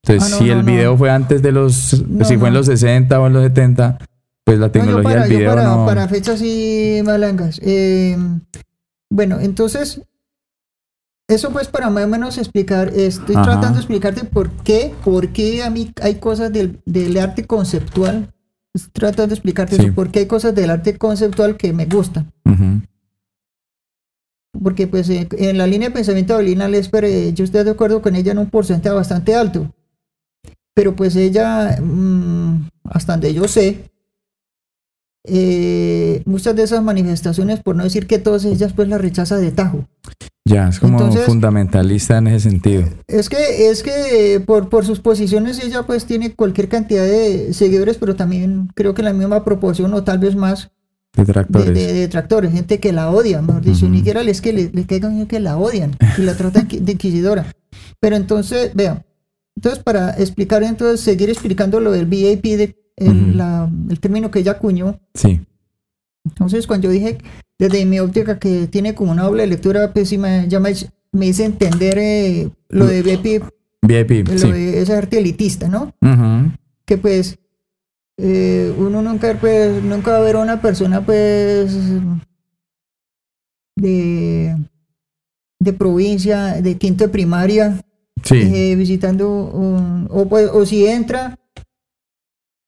[0.03, 0.71] Entonces, Ah, no, si no, el no.
[0.71, 3.97] video fue antes de los, si fue en los 60 o en los 70,
[4.45, 5.85] pues la tecnología para, del video para, no...
[5.85, 7.59] para fechas así malangas.
[7.63, 8.17] Eh,
[9.09, 10.01] bueno, entonces,
[11.27, 13.43] eso pues para más o menos explicar, estoy Ajá.
[13.45, 18.33] tratando de explicarte por qué, por qué a mí hay cosas del, del arte conceptual.
[18.73, 19.81] Estoy tratando de explicarte Sí.
[19.85, 22.31] eso, por qué hay cosas del arte conceptual que me gustan.
[24.63, 27.71] Porque pues eh, en la línea de pensamiento de Olina Lesper, eh, yo estoy de
[27.71, 29.73] acuerdo con ella en un porcentaje bastante alto.
[30.77, 33.89] Pero pues ella, mm, hasta donde yo sé,
[35.23, 39.51] eh, muchas de esas manifestaciones, por no decir que todas ellas, pues las rechaza de
[39.51, 39.87] tajo.
[40.45, 42.83] Ya, es como Entonces- fundamentalista en ese sentido.
[43.07, 47.55] Es que, es que eh, por, por sus posiciones ella pues tiene cualquier cantidad de
[47.55, 50.69] seguidores, pero también creo que la misma proporción o tal vez más
[51.15, 51.73] de, Detractores.
[51.73, 53.89] de- de detractores, gente que la odia, mejor dicho, Ujú.
[53.93, 57.47] ni siquiera les que le, le caigan que la odian y la tratan de inquisidora.
[57.99, 59.03] Pero entonces, vean,
[59.57, 64.39] entonces para explicar, entonces seguir explicando lo del VIP, de, el, la- el término que
[64.39, 65.41] ella acuñó, Sí.
[66.25, 67.17] entonces cuando yo dije
[67.59, 70.73] desde mi óptica que tiene como una doble lectura, pues sí me, ya me,
[71.11, 73.43] me hice entender eh, lo de VIP,
[73.81, 74.51] VIP, lo sí.
[74.51, 75.91] de ese arte elitista, ¿no?
[76.01, 76.51] Ujú.
[76.85, 77.39] que pues
[78.19, 81.75] eh, uno nunca pues nunca va a ver a una persona pues
[83.75, 84.55] de
[85.59, 87.79] de provincia de quinto de primaria
[88.23, 88.41] Sí.
[88.53, 91.37] eh, visitando un- o pues o si entra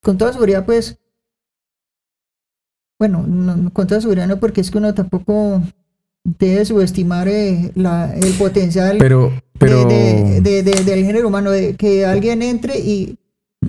[0.03, 0.97] con toda seguridad pues
[2.99, 5.61] bueno no- con toda seguridad no porque es que uno tampoco
[6.23, 11.75] debe subestimar eh, la, el potencial Pero, pero, de, de- de- del género humano de
[11.75, 13.17] que alguien entre y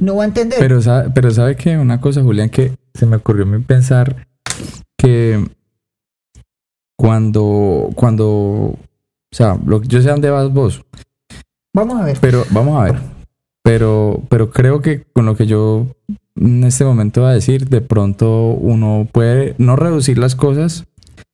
[0.00, 3.16] no va a entender pero, sabe, pero sabe que una cosa, Julián, que se me
[3.16, 4.26] ocurrió a mí pensar
[4.96, 5.44] que
[6.96, 8.78] cuando, cuando, o
[9.32, 10.84] sea, lo, yo sé dónde vas vos,
[11.72, 13.00] vamos a ver pero vamos a ver.
[13.62, 15.86] Pero, pero creo que con lo que yo
[16.36, 20.86] en este momento voy a decir, de pronto uno puede no reducir las cosas,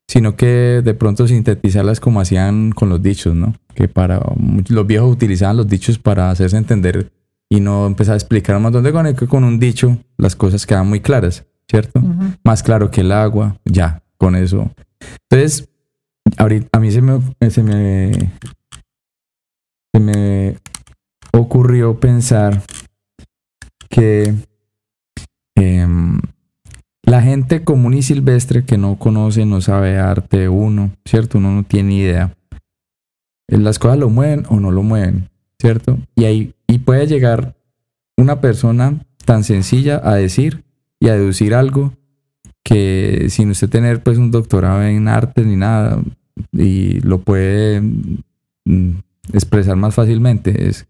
[0.08, 3.54] sino que de pronto sintetizarlas como hacían con los dichos, ¿no?
[3.74, 4.20] Que para
[4.68, 7.12] los viejos utilizaban los dichos para hacerse entender
[7.48, 10.66] y no empezar a explicar un montón de cosas, que con un dicho las cosas
[10.66, 12.00] quedan muy claras, ¿cierto?
[12.42, 14.70] Más claro que el agua, ya, con eso.
[15.30, 15.68] Entonces,
[16.36, 17.20] ahorita a mí se me,
[17.50, 18.32] se me,
[19.96, 20.58] se me
[21.32, 22.62] ocurrió pensar
[23.88, 24.34] que
[25.54, 26.20] em,
[27.02, 31.38] la gente común y silvestre que no conoce, no sabe arte, uno, ¿cierto?
[31.38, 32.36] Uno no tiene idea.
[33.48, 35.96] Eh, Las cosas lo mueven o no lo mueven, ¿cierto?
[36.14, 37.56] Y ahí y puede llegar
[38.18, 40.62] una persona tan sencilla a decir
[41.00, 41.94] y a deducir algo
[42.62, 46.02] que sin usted tener pues un doctorado en arte ni nada
[46.52, 50.86] y lo puede mm, expresar más fácilmente es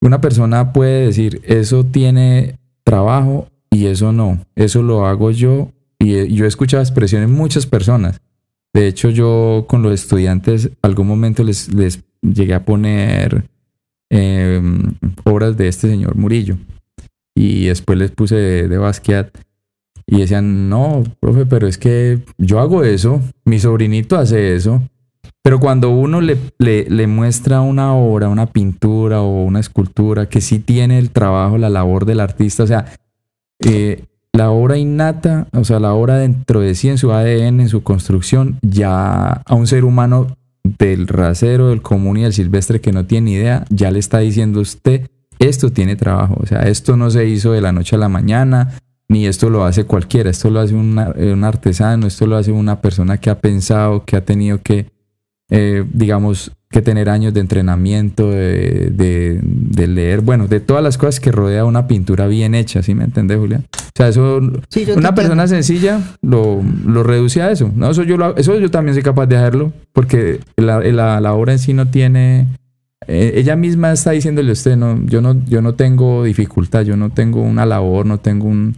[0.00, 5.70] una persona puede decir eso tiene trabajo y eso no eso lo hago yo
[6.02, 8.20] y eh, yo he escuchado expresiones de muchas personas.
[8.74, 13.44] De hecho yo con los estudiantes algún momento les, les llegué a poner
[14.10, 14.60] eh,
[15.24, 16.56] obras de este señor Murillo.
[17.34, 19.28] Y después les puse de, de Basquiat.
[20.06, 24.82] Y decían, no, profe, pero es que yo hago eso, mi sobrinito hace eso.
[25.42, 30.60] Pero cuando uno le, le, muestra una obra, una pintura o una escultura que sí
[30.60, 32.84] tiene el trabajo, la labor del artista, o sea,
[33.64, 37.68] eh, la obra innata, o sea, la obra dentro de sí, en su ADN, en
[37.68, 42.92] su construcción, ya a un ser humano del rasero, del común y del silvestre que
[42.92, 45.08] no tiene idea, ya le está diciendo usted,
[45.40, 48.74] esto tiene trabajo, o sea, esto no se hizo de la noche a la mañana,
[49.08, 52.80] ni esto lo hace cualquiera, esto lo hace una- un artesano, esto lo hace una
[52.80, 54.86] persona que ha pensado, que ha tenido que,
[55.54, 60.96] eh, digamos, que tener años de entrenamiento, de, de- de leer, bueno, de todas las
[60.96, 63.66] cosas que rodea una pintura bien hecha, ¿sí me entiendes, Julián?
[63.70, 67.90] O sea, eso, Sí, una persona sencilla lo, lo reduce a eso, ¿no?
[67.90, 71.52] Eso yo, lo- eso yo también soy capaz de hacerlo, porque la, la, la obra
[71.52, 72.46] en sí no tiene...
[73.06, 76.96] eh, ella misma está diciéndole a usted, no, yo no, yo no tengo dificultad, yo
[76.96, 78.76] no tengo una labor, no tengo un,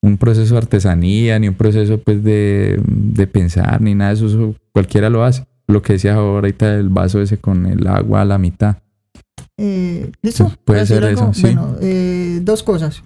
[0.00, 4.26] un proceso de artesanía, ni un proceso pues de, de pensar, ni nada de eso,
[4.28, 5.44] eso cualquiera lo hace.
[5.66, 8.76] Lo que decía ahorita el vaso ese con el agua a la mitad.
[9.56, 10.48] Eh, ¿Listo?
[10.48, 11.22] Sí, puede ¿Voy a decir ser algo?
[11.22, 11.42] eso, sí.
[11.42, 13.02] Bueno, eh, dos cosas.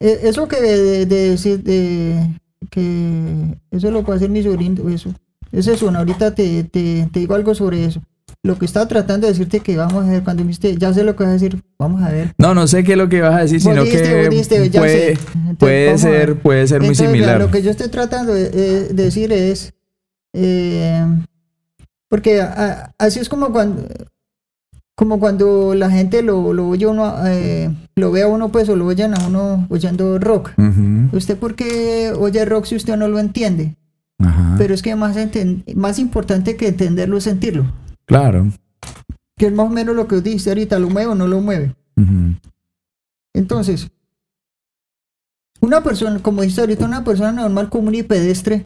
[0.00, 5.14] Eh, eso que de, de decir de que eso lo puede hacer mi sobrino, eso.
[5.52, 6.00] Esa es una.
[6.00, 8.02] Ahorita te, te, te digo algo sobre eso.
[8.42, 11.16] Lo que estaba tratando de decirte que vamos a ver cuando dijiste, ya sé lo
[11.16, 12.34] que vas a decir, vamos a ver.
[12.36, 15.18] No, no sé qué es lo que vas a decir, sino dijiste, que dijiste, puede.
[15.48, 17.40] Entonces, ser, puede ser muy Entonces, similar.
[17.40, 19.72] Lo que yo estoy tratando de, de decir es,
[20.34, 21.04] eh,
[22.10, 23.82] porque a- así es como cuando,
[24.94, 28.76] como cuando la gente lo, lo oye uno, eh, lo ve a uno, pues, o
[28.76, 30.50] lo oyen a uno oyendo rock.
[31.12, 33.76] ¿Usted por qué oye rock si usted no lo entiende?
[34.18, 35.16] Ajá, Pero es que más,
[35.74, 37.64] más importante que entenderlo es sentirlo.
[38.04, 38.46] claro.
[39.36, 41.74] Que es más o menos lo que dice ahorita, ¿lo mueve o no lo mueve?
[43.34, 43.90] Entonces,
[45.60, 48.64] una persona, como dice ahorita, una persona normal, común y pedestre,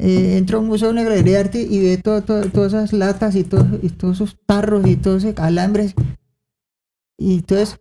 [0.00, 2.92] eh, entra a un museo, una galería de arte y ve todo, todo- todas esas
[2.92, 5.94] latas y, todo- y todos esos tarros y todos esos alambres.
[7.18, 7.78] Y entonces,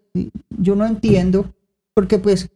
[0.58, 1.54] yo no entiendo,
[1.94, 2.50] porque pues,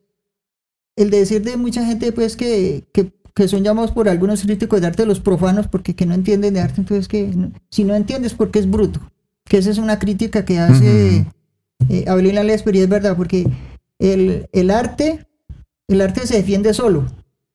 [0.97, 4.87] el decir de mucha gente, pues, que, que, que son llamados por algunos críticos de
[4.87, 8.33] arte los profanos, porque que no entienden de arte, entonces que no- si no entiendes,
[8.33, 8.99] porque es bruto.
[9.45, 11.25] Que esa es una crítica que hace
[11.89, 13.45] eh, Abelina Lesper y es verdad, porque
[13.99, 15.25] el, el arte,
[15.87, 17.05] el arte se defiende solo,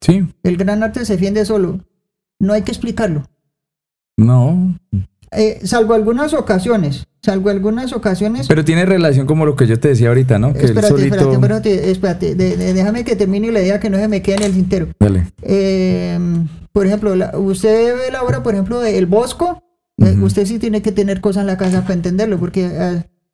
[0.00, 1.80] Sí, el gran arte se defiende solo,
[2.40, 3.24] no hay que explicarlo,
[4.18, 4.76] no.
[5.30, 8.48] Eh, salvo algunas ocasiones, salvo algunas ocasiones.
[8.48, 10.54] Pero tiene relación como lo que yo te decía ahorita, ¿no?
[10.54, 11.16] Que espérate, solito.
[11.16, 14.36] espérate, espérate, espérate, de- de- déjame que termine la idea que no se me quede
[14.36, 14.88] en el tintero.
[14.98, 15.26] Dale.
[15.42, 16.18] Eh,
[16.72, 19.62] por ejemplo, la- usted ve la obra, por ejemplo, de El Bosco,
[19.98, 22.64] eh, usted sí tiene que tener cosas en la casa para entenderlo, porque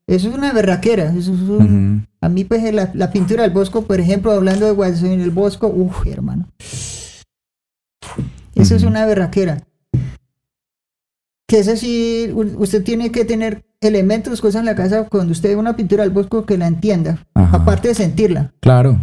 [0.09, 2.09] eso es una berraquera, eso es un-.
[2.21, 5.31] A mí, pues, la, la pintura del Bosco, por ejemplo, hablando de Guasón en el
[5.31, 6.49] Bosco, uff, hermano.
[8.55, 8.91] Eso es Ujú.
[8.91, 9.67] una berraquera.
[11.47, 15.57] Que es así, usted tiene que tener elementos, cosas en la casa cuando usted ve
[15.57, 17.59] una pintura del Bosco que la entienda, Ajá.
[17.59, 18.53] aparte de sentirla.
[18.61, 18.99] Claro.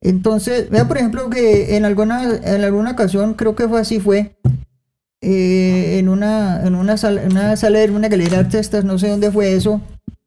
[0.00, 4.38] Entonces, vea, por ejemplo, que en alguna, en alguna ocasión, creo que fue así, fue
[5.20, 8.98] eh, en, una, en una, sala, en una sala de una galería de artistas, no
[8.98, 9.80] sé dónde fue eso,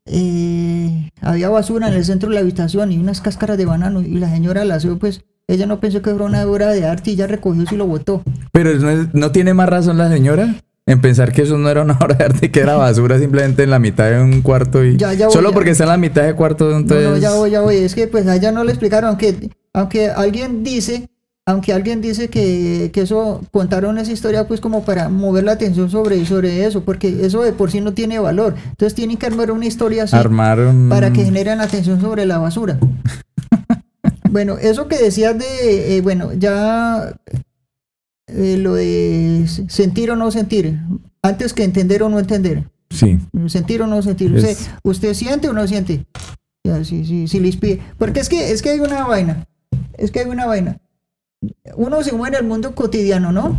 [0.05, 4.15] eh, había basura en el centro de la habitación y unas cáscaras de banano y
[4.17, 7.15] la señora la aseó, pues ella no pensó que fuera una obra de arte y
[7.15, 8.23] ya recogió y lo botó.
[8.51, 10.55] Pero no, es- ¿no tiene más razón la señora
[10.87, 13.69] en pensar que eso no era una obra de arte, que era basura simplemente en
[13.69, 15.53] la mitad de un cuarto y Ya, ya voy, solo ya.
[15.53, 17.05] porque está en la mitad de cuarto, entonces.
[17.07, 17.75] No, no, ya voy, ya voy.
[17.77, 21.07] Es que pues a ella no le explicaron, aunque, aunque alguien dice,
[21.45, 25.89] aunque alguien dice que, que eso contaron esa historia pues como para mover la atención
[25.89, 28.55] sobre, sobre eso, porque eso de por sí no tiene valor.
[28.69, 30.87] Entonces tienen que armar una historia así Armaron.
[30.89, 32.77] para que generen atención sobre la basura.
[34.31, 37.13] bueno, eso que decías de, eh, bueno, ya
[38.27, 40.79] eh, lo de sentir o no sentir,
[41.21, 42.67] antes que entender o no entender.
[42.89, 43.19] Sí.
[43.47, 44.35] Sentir o no sentir.
[44.35, 46.05] Es- Usted, ¿Usted siente o no siente?
[46.63, 47.83] Ya, sí, sí, sí le inspira.
[47.97, 49.47] Porque es que, es que hay una vaina.
[49.97, 50.77] Es que hay una vaina.
[51.75, 53.57] Uno se mueve en el mundo cotidiano, ¿no?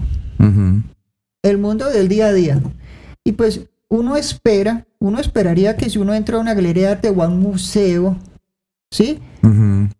[1.43, 2.61] El mundo del día a día.
[3.25, 7.11] Y pues uno espera, uno esperaría que si uno entra a una galería de arte
[7.11, 8.17] o a un museo,
[8.91, 9.19] ¿sí?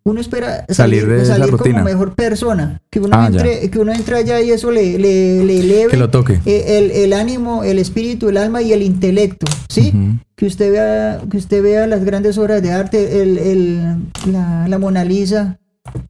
[0.05, 1.75] Uno espera Salir salir, de esa salir rutina.
[1.79, 2.81] como mejor persona.
[2.89, 5.97] Que uno, Ah, entre, que uno entre allá y eso le, le, le eleve Que
[5.97, 6.41] lo toque.
[6.45, 9.93] eh, el, el ánimo, el espíritu, el alma y el intelecto, ¿sí?
[10.35, 13.97] Que usted vea que usted vea las grandes obras de arte el, el-
[14.31, 15.59] la, la Mona Lisa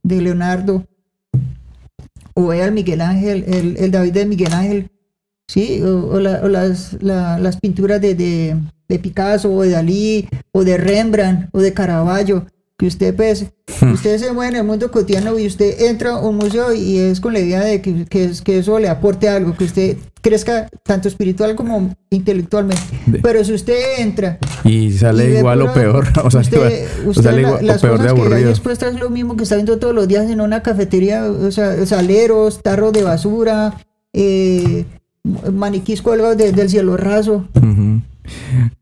[0.01, 0.86] de Leonardo
[2.34, 4.89] o vea el Miguel Ángel el, el David de Miguel Ángel
[5.47, 8.56] sí o, o la- o las, la- las pinturas de, de,
[8.88, 13.45] de Picasso o de Dalí o de Rembrandt o de Caravaggio que usted pues
[13.93, 17.19] usted se mueve en el mundo cotidiano y usted entra a un museo y es
[17.19, 21.07] con la idea de que, que, que eso le aporte algo que usted crezca tanto
[21.07, 26.07] espiritual como intelectualmente De- pero si usted entra Y sale y igual o peor.
[26.23, 28.49] O sea, usted, o sale la- igual- o las peor de cosas que hay aburrido.
[28.49, 31.86] expuestas es lo mismo que está viendo todos los días en una cafetería, o sea,
[31.86, 33.75] saleros, tarros de basura,
[34.13, 34.86] eh,
[35.51, 37.47] maniquís colgados desde el cielo raso.
[37.55, 38.01] Ujú.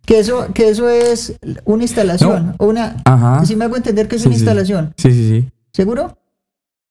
[0.06, 2.56] Que eso, que eso es una instalación.
[2.58, 3.46] o una, Aja.
[3.46, 4.42] si me hago entender que es Sí, una sí.
[4.42, 4.94] instalación.
[4.98, 5.50] Sí, sí, sí.
[5.74, 6.18] ¿Seguro?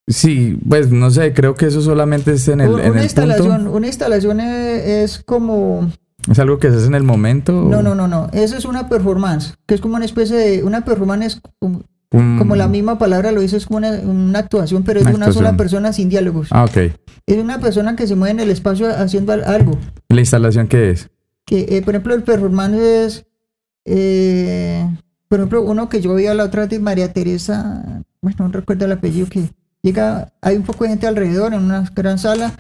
[0.08, 3.04] Sí, pues no sé, creo que eso solamente es en el, Un- en una el
[3.04, 3.72] instalación, punto.
[3.76, 5.90] una instalación es, es como
[6.28, 7.52] ¿Es algo que se hace en el momento?
[7.70, 8.28] no, no, no, no.
[8.32, 11.82] Eso es una performance, que es como una especie de una performance es como,
[12.12, 15.14] Un- como la misma palabra lo dice, es como una, una actuación, pero es de
[15.14, 16.48] Una una sola persona sin diálogos.
[16.50, 16.76] Ah, ok.
[17.26, 19.78] Es una persona que se mueve en el espacio haciendo al- algo.
[20.08, 21.08] ¿La instalación qué es?
[21.50, 23.26] Que, eh, por ejemplo, el performance es,
[23.84, 24.88] eh,
[25.26, 28.84] por ejemplo, uno que yo vi a la otra de María Teresa, bueno, no recuerdo
[28.84, 29.50] el apellido, que
[29.82, 32.54] llega, hay un poco de gente alrededor en una gran sala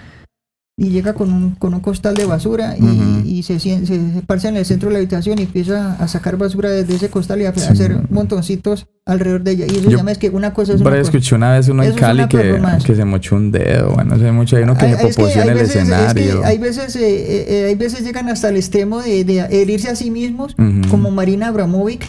[0.82, 4.56] y llega con un, con un costal de basura y, se, se, se parcha en
[4.56, 7.50] el centro de la habitación y empieza a sacar basura desde ese costal y a,
[7.50, 9.66] hacer montoncitos alrededor de ella.
[9.66, 11.92] Y eso Yo- llama es que una cosa es una escuché una vez uno en
[11.94, 13.90] Cali que, que se mochó un dedo.
[13.90, 14.56] Bueno, no sé mucho.
[14.56, 16.44] Hay uno que Hay- se en hay el veces- es que escenario.
[16.46, 19.96] hay veces, eh, eh, eh, hay veces llegan hasta el extremo de, de herirse a
[19.96, 20.56] sí mismos,
[20.90, 22.06] como Marina Abramovic,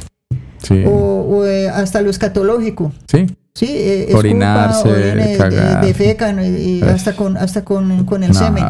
[0.63, 0.83] Sí.
[0.85, 2.93] o, o, eh, hasta lo escatológico.
[3.07, 3.25] Sí.
[3.53, 5.85] Sí, eh, Orinarse, orine, de- cagar.
[5.85, 8.63] defecan, eh, y hasta con hasta con, con el No, semen.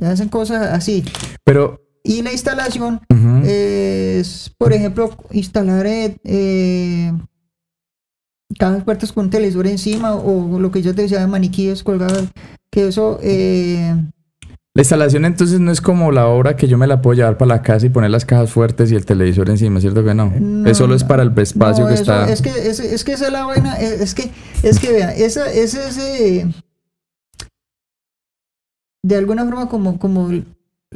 [0.00, 1.04] Y hacen cosas así.
[1.44, 1.80] Pero.
[2.06, 3.00] Y la instalación
[3.46, 7.12] es, por ejemplo, instalar eh, eh,
[8.58, 12.28] cajas puertas con televisor encima o lo que yo te decía de maniquíes colgados.
[12.70, 13.94] Que eso, eh,
[14.76, 17.54] La instalación entonces no es como la obra que yo me la puedo llevar para
[17.56, 20.32] la casa y poner las cajas fuertes y el televisor encima, ¿cierto que no?
[20.40, 22.28] No, es solo es para el espacio no, que eso- está.
[22.32, 23.76] Es que, es, es que esa es la vaina.
[23.76, 24.30] Es, es que,
[24.64, 26.46] es que vea, esa, ese es eh,
[29.04, 30.30] de alguna forma como, como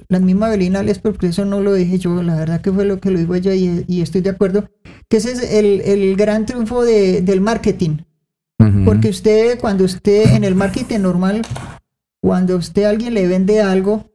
[0.09, 2.99] la misma Belina Les, porque eso no lo dije yo, la verdad que fue lo
[2.99, 4.69] que lo dijo ella y, y estoy de acuerdo,
[5.09, 7.99] que ese es el, el gran triunfo de- del marketing.
[8.85, 11.43] Porque usted, cuando usted en el marketing normal,
[12.22, 14.11] cuando usted a alguien le vende algo,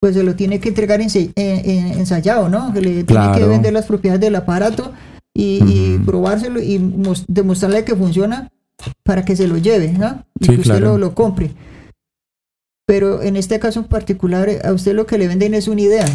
[0.00, 2.72] pues se lo tiene que entregar eh, eh, ensayado, ¿no?
[2.72, 3.48] Que le tiene que Claro.
[3.48, 4.92] vender las propiedades del aparato
[5.34, 6.04] y, y Ujú.
[6.06, 8.50] probárselo y mos- demostrarle que funciona
[9.02, 10.24] para que se lo lleve, ¿no?
[10.38, 10.92] Y Sí, que usted claro.
[10.92, 11.54] lo, lo compre.
[12.86, 16.06] Pero en este caso en particular, a usted lo que le venden es una idea.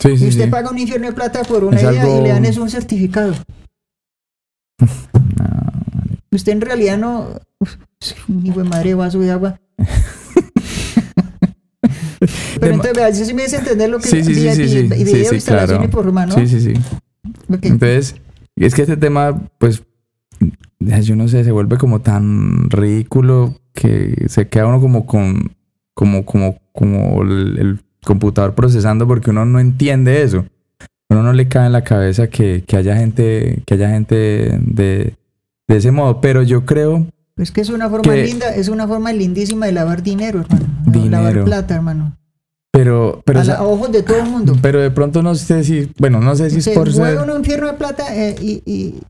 [0.00, 0.50] Sí, Y sí, usted sí.
[0.50, 2.68] paga un infierno de plata por una Es idea y algo- le dan es un
[2.68, 3.32] certificado.
[6.34, 7.28] Usted en realidad no.
[8.42, 9.60] Hijo de madre vaso de agua.
[12.58, 14.68] Pero De- entonces, vea, yo sí me hice entender lo que Sí, sí, sí, sí,
[14.68, 14.88] sí.
[14.88, 15.84] Sí, video, sí, claro.
[15.84, 16.34] y por humano.
[16.34, 16.72] Sí, sí, sí.
[17.62, 18.16] Entonces,
[18.56, 19.82] es que este tema, pues,
[20.80, 25.52] yo no sé, se vuelve como tan ridículo que se queda uno como con,
[25.94, 30.46] como, como, como el, el computador procesando porque uno no entiende eso.
[31.10, 35.14] Uno no le cae en la cabeza que, que haya gente, que haya gente de,
[35.68, 36.20] de ese modo.
[36.20, 39.72] Pero yo creo, Pues que es una forma que- linda, es una forma lindísima de
[39.72, 40.66] lavar dinero, hermano.
[40.86, 41.10] de Dinero.
[41.22, 42.16] Lavar plata, hermano.
[42.70, 44.56] pero, pero, a, la- a ojos de todo el mundo.
[44.60, 47.18] pero de pronto no sé si, bueno, no sé si es Se por ser.
[47.18, 49.00] un infierno de plata eh, y, y-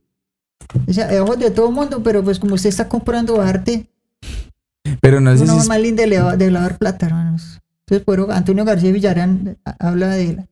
[0.88, 3.86] o sea, a ojos de todo el mundo, pero pues como usted está comprando arte,
[5.00, 7.60] Pero no es una forma es, linda de, lava- de lavar plata, hermanos.
[7.86, 10.46] Entonces, por eso Antonio García Villarán ha- habla de la,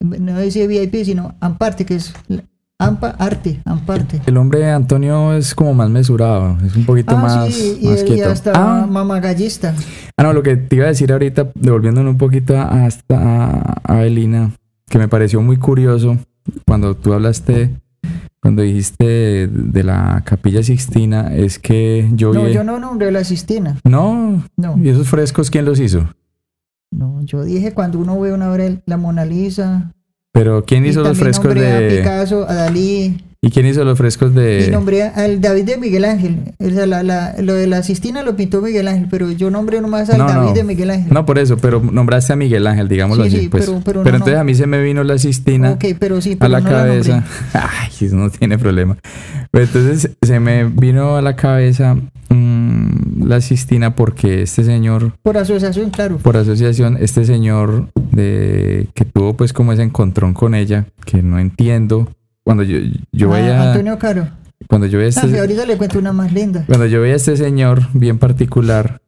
[0.00, 2.44] no dice VIP, sino Amparte, que es la-
[2.86, 4.20] Ampa Arte, Amparte.
[4.26, 8.02] el hombre Antonio es como más mesurado, es un poquito Ah, más, sí, y, más
[8.02, 8.30] y quieto.
[8.30, 9.74] hasta Ah, mamagallista.
[10.16, 13.94] Ah, no, lo que te iba a decir ahorita, devolviéndonos un poquito hasta a, a
[13.96, 14.52] Belina,
[14.88, 16.16] que me pareció muy curioso
[16.66, 17.70] cuando tú hablaste,
[18.40, 22.52] cuando dijiste de, de la capilla Sixtina, es que yo No, vi...
[22.52, 23.78] yo no nombré la Sistina.
[23.84, 26.08] No, No, ¿y esos frescos quién los hizo?
[26.94, 29.92] no, yo dije cuando uno ve una obra, la Mona Lisa.
[30.32, 31.98] Pero ¿quién y hizo los frescos a de...
[31.98, 33.22] Picasso, a Dalí.
[33.44, 34.68] ¿Y quién hizo los frescos Y de...
[34.70, 36.36] nombré al David de Miguel Ángel.
[36.60, 39.80] O sea, la, la- lo de la Sistina lo pintó Miguel Ángel, pero yo nombré
[39.80, 40.54] nomás al No, David no.
[40.54, 41.12] de Miguel Ángel.
[41.12, 43.66] No, por eso, pero nombraste a Miguel Ángel, digámoslo Sí, así, sí, pues.
[43.66, 45.72] pero- pero Pero, no, entonces a mí se me vino la Sistina...
[45.72, 47.24] Ok, pero sí, a la no la cabeza.
[47.52, 48.96] Ay, eso no tiene problema.
[49.50, 51.96] Pero entonces se me vino a la cabeza
[52.34, 56.18] mm, la Sistina porque este señor, Por asociación, claro.
[56.18, 61.38] por asociación, este señor de que tuvo pues como ese encontrón con ella, que no
[61.38, 62.08] entiendo.
[62.44, 62.78] Cuando yo,
[63.12, 64.28] yo Ah, veía, Antonio Caro.
[64.68, 66.64] cuando yo veía Ah, este, ahorita le cuento una más linda.
[66.66, 69.00] cuando yo veía a este señor bien particular,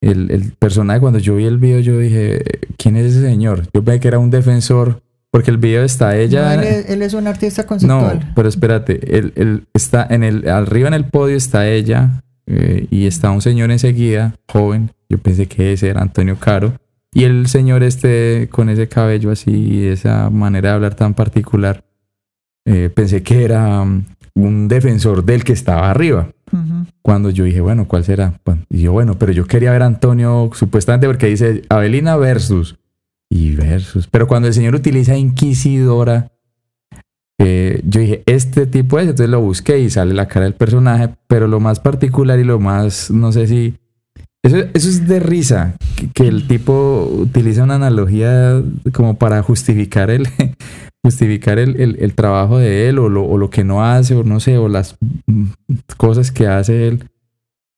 [0.00, 2.42] el, el personaje, cuando yo vi el video, yo dije,
[2.76, 3.64] ¿quién es ese señor?
[3.74, 5.02] Yo pensé que era un defensor,
[5.32, 6.54] porque el video está ella.
[6.56, 8.32] No, él, es, él es un artista No, conceptual.
[8.36, 13.06] pero espérate, él, él está en el, arriba en el podio está ella eh, y
[13.06, 14.90] está un señor enseguida, joven.
[15.08, 16.72] Yo pensé que ese era Antonio Caro.
[17.12, 21.84] Y el señor este con ese cabello así y esa manera de hablar tan particular,
[22.64, 26.28] eh, pensé que era, mm, un defensor del que estaba arriba.
[27.02, 28.40] Cuando yo dije, bueno, ¿cuál será?
[28.44, 32.78] Bueno, Y yo, bueno, pero yo quería ver a Antonio supuestamente porque dice Avelina versus
[33.28, 34.06] y versus.
[34.06, 36.32] Pero cuando el señor utiliza Inquisidora,
[37.38, 41.46] yo dije, este tipo es, entonces lo busqué y sale la cara del personaje, pero
[41.46, 43.74] lo más particular y lo más, no sé si...
[44.42, 48.62] Eso, eso es de risa, que, que el tipo utiliza una analogía
[48.92, 50.28] como para justificar el,
[51.04, 54.22] justificar el, el- el trabajo de él o lo, o lo que no hace o
[54.24, 55.44] no sé, o las mm,
[55.96, 57.04] cosas que hace él,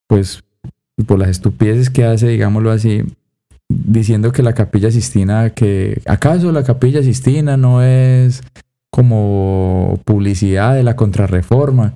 [0.06, 0.42] pues
[1.06, 3.04] por las estupideces que hace, digámoslo así,
[3.68, 8.42] diciendo que la capilla Sistina, que acaso la capilla Sistina no es
[8.90, 11.94] como publicidad de la contrarreforma.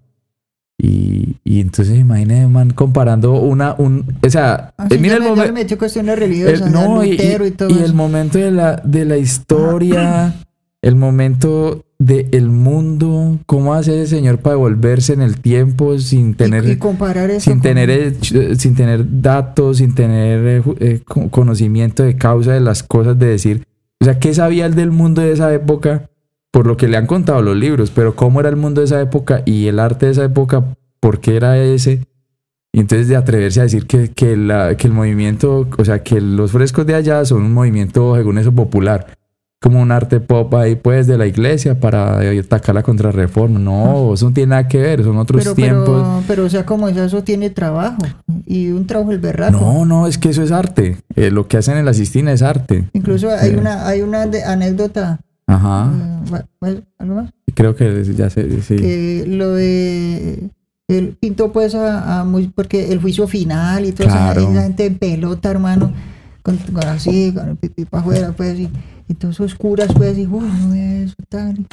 [0.76, 5.76] Y, y entonces imagínate, man, comparando una, un, o sea, Ah, sí, mira el me-
[5.76, 7.16] cuestiones religiosas, El- no, y,
[7.56, 10.34] todo el momento de la, de la historia,
[10.82, 16.68] el momento del mundo, cómo hace ese señor para devolverse en el tiempo sin tener,
[16.68, 18.14] y, comparar eso sin con- tener,
[18.58, 23.26] sin tener datos, sin tener eh, eh, co- conocimiento de causa de las cosas, de
[23.26, 23.64] decir,
[24.00, 26.10] o sea, ¿qué sabía él del mundo de esa época?
[26.54, 29.00] Por lo que le han contado los libros, pero cómo era el mundo de esa
[29.00, 30.62] época y el arte de esa época,
[31.00, 32.06] por qué era ese.
[32.72, 36.20] Y entonces de atreverse a decir que, que, la- que el movimiento, o sea, que
[36.20, 39.18] los frescos de allá son un movimiento, según eso, popular.
[39.60, 43.58] Como un arte pop ahí, pues, de la iglesia para atacar la contrarreforma.
[43.58, 45.86] No, eso no tiene nada que ver, son otros pero, tiempos.
[45.88, 47.98] pero, pero, o sea, como eso, eso tiene trabajo.
[48.46, 49.58] Y un trabajo el berraco.
[49.58, 50.98] No, no, es que eso es arte.
[51.16, 52.84] Eh, lo que hacen en la Sistina es arte.
[52.92, 55.18] Incluso hay una, hay una anécdota.
[55.46, 55.92] Ajá,
[56.32, 56.46] va-
[56.98, 57.30] ¿algo más?
[57.54, 58.76] creo que ya sé, sí.
[58.76, 60.50] que lo de
[60.88, 64.98] él pintó pues a, a muy porque el juicio final y toda esa- gente en
[64.98, 65.92] pelota hermano
[66.42, 68.70] con, con así con el pipí para afuera pues y,
[69.08, 71.66] y todos esos curas pues y uy no es eso tal y,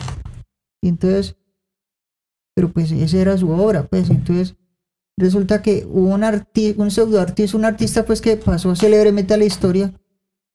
[0.81, 1.35] y entonces
[2.55, 4.55] pero pues esa era su obra pues entonces
[5.17, 9.37] resulta que hubo un artista un pseudo artista un artista pues que pasó célebremente a
[9.37, 9.93] la historia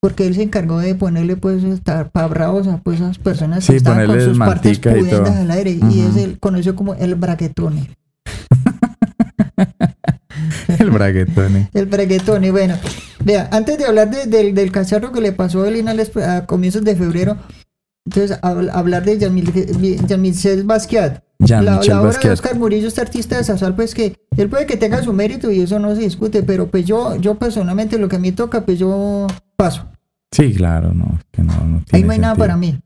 [0.00, 3.76] porque él se encargó de ponerle pues estar bravos a pues esas personas Sí, que
[3.78, 7.88] estaban con sus partes pudendas al aire y es el conocido como el braguetone
[10.78, 11.68] El braguetón.
[11.74, 12.76] el braguetone bueno
[13.24, 15.94] vea antes de hablar de- del, del cacharro que le pasó a Elina
[16.26, 17.36] a comienzos de febrero
[18.04, 22.30] entonces hab- hablar de Jean-Michel Basquiat la, Jean-Michel la obra de.
[22.30, 25.60] Oscar Murillo, este artista de Sazal, pues que él puede que tenga su mérito y
[25.60, 28.78] eso no se discute, pero pues yo, yo personalmente lo que a mí toca, pues
[28.78, 29.26] yo
[29.56, 29.86] paso.
[30.32, 31.18] Sí, claro, no.
[31.30, 32.78] que no, no Ahí no hay nada para mí.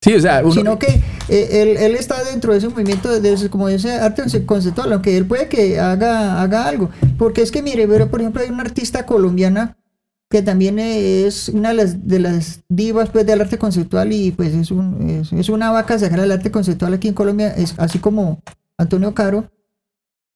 [0.00, 3.32] Sí, o sea, uno, sino que eh, él, él está dentro de ese movimiento, de,
[3.32, 6.90] ese- como ese arte conceptual, aunque él puede que haga, haga algo.
[7.18, 9.76] Porque es que, mire, pero, por ejemplo, hay una artista colombiana
[10.30, 14.54] que también es una de las, de las divas pues, del arte conceptual y pues
[14.54, 17.98] es, un, es, es una vaca sagrada del arte conceptual aquí en Colombia, es así
[18.00, 18.42] como
[18.76, 19.50] Antonio Caro,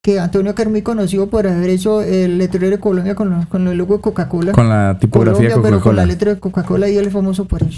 [0.03, 3.49] que Antonio Caro es muy conocido por haber hecho el letrero de Colombia con, lo-
[3.49, 4.53] con el logo de Coca-Cola.
[4.53, 6.07] con la tipografía Colombia, de pero con la Coca-Cola.
[6.07, 7.61] letra de Coca-Cola y él es famoso por.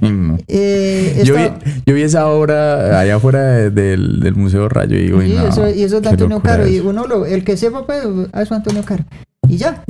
[0.00, 0.38] No.
[0.48, 1.42] Eh, Yo, vi,
[1.86, 5.34] yo vi esa obra allá afuera de- del, del Museo Rayo y digo, Sí, "Uy,
[5.34, 6.66] no, eso, y eso es de Antonio Caro.
[6.66, 6.88] Y eso".
[6.88, 8.02] uno, lo, el que sepa, pues,
[8.32, 9.04] a eso Antonio Caro.
[9.46, 9.84] Y ya.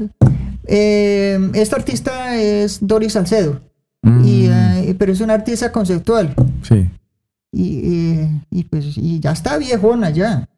[0.66, 3.60] Eh, esta artista es Doris Salcedo.
[4.02, 6.34] Mm, Y, eh, pero es una artista conceptual.
[6.62, 6.88] sí.
[7.52, 7.80] Y,
[8.14, 10.48] eh, y pues y ya está viejona ya.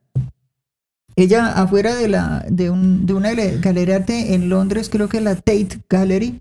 [1.17, 5.09] Ella afuera de la de, un, de una gale- galería de arte en Londres, creo
[5.09, 6.41] que la Tate Gallery.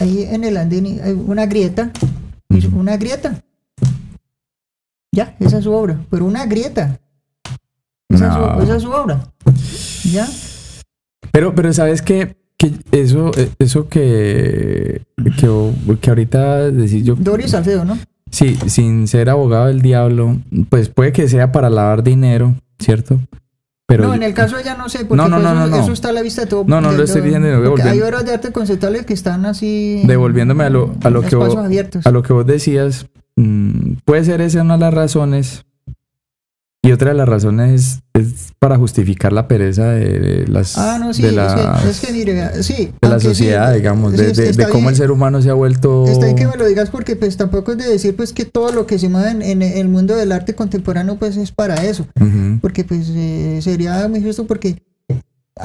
[0.00, 1.90] Ahí en el andén hay una grieta.
[2.72, 3.42] Una grieta.
[5.12, 5.98] Ya, esa es su obra.
[6.10, 6.98] Pero una grieta.
[8.10, 8.50] Esa, No.
[8.50, 9.32] es, su, esa es su obra.
[10.12, 10.28] ¿Ya?
[11.32, 15.02] Pero, pero sabes que, que eso, eh, eso que,
[15.38, 17.98] que, que ahorita decís yo, Doris Salcedo, ¿no?
[18.30, 20.36] sí, sin ser abogado del diablo,
[20.68, 23.20] pues puede que sea para lavar dinero, ¿cierto?
[23.86, 25.60] Pero no, en el caso de ella no sé, porque No, no, pues, no, eso,
[25.60, 25.82] no, no.
[25.82, 26.64] eso está a la vista de todo.
[26.66, 27.48] No, no lo estoy diciendo,
[27.84, 30.02] Hay obras de arte conceptuales que están así.
[30.04, 32.06] devolviéndome a lo, a lo que vos, abiertos.
[32.06, 33.06] a lo que vos decías,
[33.36, 35.64] mm, puede ser esa una de las razones.
[36.80, 41.12] Y otra de las razones es, es para justificar la pereza de las, Ah, no,
[41.12, 42.92] sí, de es, las- que, es que mire, vea, sí.
[43.02, 44.32] de la sí, sociedad, digamos, de,
[44.68, 46.06] cómo bien- el ser humano se ha vuelto...
[46.06, 48.72] Está bien que me lo digas porque pues tampoco es de decir pues que todo
[48.72, 52.06] lo que se mueve en, en el mundo del arte contemporáneo pues es para eso.
[52.62, 54.76] Porque pues eh, sería muy justo porque...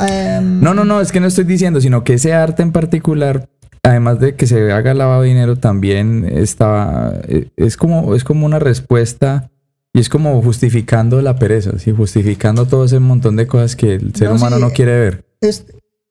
[0.09, 3.47] em, No, no, no, es que no estoy diciendo, sino que ese arte en particular,
[3.83, 8.45] además de que se haga lavado de dinero, también está, eh, es como, es como
[8.47, 9.51] una respuesta
[9.93, 11.91] y es como justificando la pereza, ¿sí?
[11.91, 15.25] justificando todo ese montón de cosas que el ser No, humano sí, no quiere ver.
[15.39, 15.65] es,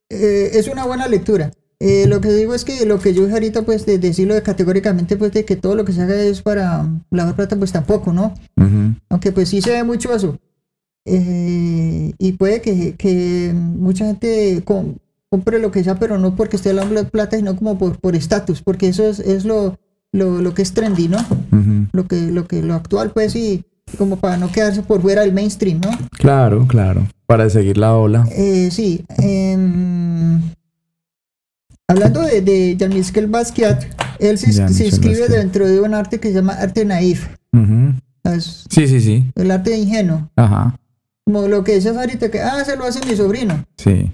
[0.09, 1.51] eh, es una buena lectura.
[1.81, 4.43] Eh, lo que digo es que lo que yo dije ahorita, pues, de decirlo de
[4.43, 8.13] categóricamente, pues, de que todo lo que se haga es para lavar plata, pues tampoco,
[8.13, 8.35] ¿no?
[8.57, 8.95] Ujú.
[9.09, 10.39] Aunque pues sí se ve mucho eso.
[11.05, 14.95] Eh, y puede que, que mucha gente com-
[15.29, 18.63] compre lo que sea, pero no porque esté la plata, sino como por por estatus,
[18.63, 19.77] porque eso es, es lo,
[20.13, 21.19] lo, lo que es trendy, ¿no?
[21.19, 21.89] Ujú.
[21.93, 23.65] Lo que, lo que lo actual, pues, y
[23.99, 25.91] como para no quedarse por fuera del mainstream, ¿no?
[26.13, 27.07] Claro, claro.
[27.27, 28.27] Para seguir la ola.
[28.33, 29.05] Eh, sí.
[29.19, 30.41] em,
[31.89, 33.85] hablando de, de Jean-Michel Basquiat,
[34.19, 35.29] él se, inscribe Basquiat.
[35.41, 37.27] dentro de un arte que se llama arte naif,
[38.25, 39.27] es Sí, sí, sí.
[39.35, 40.31] el arte ingenuo.
[40.37, 40.77] Ajá.
[41.25, 43.65] Como lo que decías ahorita, que, ah, se lo hace mi sobrino.
[43.77, 44.13] Sí.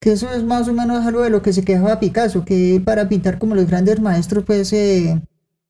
[0.00, 3.08] Que eso es más o menos algo de lo que se quejaba Picasso, que para
[3.08, 5.20] pintar como los grandes maestros, pues eh,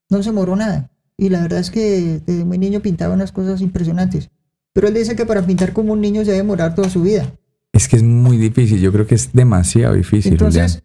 [0.09, 0.90] no se moró nada.
[1.21, 4.31] Y la verdad es que desde muy niño pintaba unas cosas impresionantes.
[4.73, 7.31] Pero él dice que para pintar como un niño se debe demorar toda su vida.
[7.75, 8.81] Es que es muy difícil.
[8.81, 10.33] Yo creo que es demasiado difícil.
[10.33, 10.83] Entonces,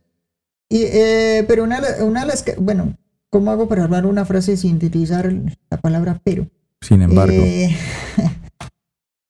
[0.69, 2.97] y, eh, pero una, una de las que, bueno,
[3.29, 5.33] ¿cómo hago para hablar una frase sin utilizar
[5.69, 6.49] la palabra pero?
[6.81, 7.41] Sin embargo.
[7.41, 7.73] Eh,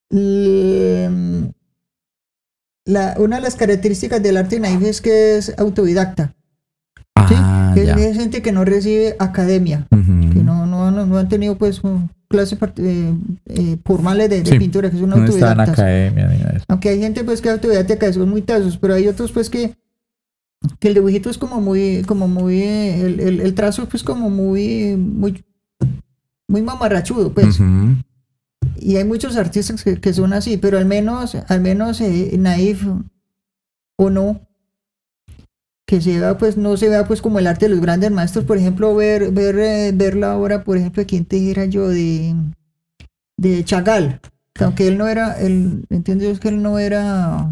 [2.86, 6.36] la, una de las características del arte naif es que es autodidacta.
[7.28, 7.36] ¿sí?
[7.38, 7.94] ah, Que es, ya.
[7.96, 10.25] es gente que no recibe academia, que
[11.16, 11.82] no, han tenido pues
[12.28, 13.14] clases eh,
[13.46, 15.70] eh, formales de, de Sí, pintura, que son No autodidactas.
[15.70, 16.62] academia ni nada.
[16.68, 19.76] Aunque hay gente pues que es autodidacta son muy tazos, pero hay otros pues que,
[20.80, 24.96] que el dibujito es como muy, como muy, el, el, el trazo pues como muy,
[24.98, 25.44] muy,
[26.48, 27.60] muy mamarrachudo pues.
[28.78, 32.86] Y hay muchos artistas que, que son así, pero al menos, al menos eh, naif
[33.98, 34.42] o no,
[35.88, 38.46] que se vea pues, no se vea pues como el arte de los grandes maestros,
[38.46, 41.88] por ejemplo, ver, ver, eh, ver la obra, por ejemplo, de quién te dijera yo,
[41.90, 42.34] de,
[43.38, 44.20] de Chagall,
[44.54, 47.48] que aunque él no era, él, entiendo yo que él no era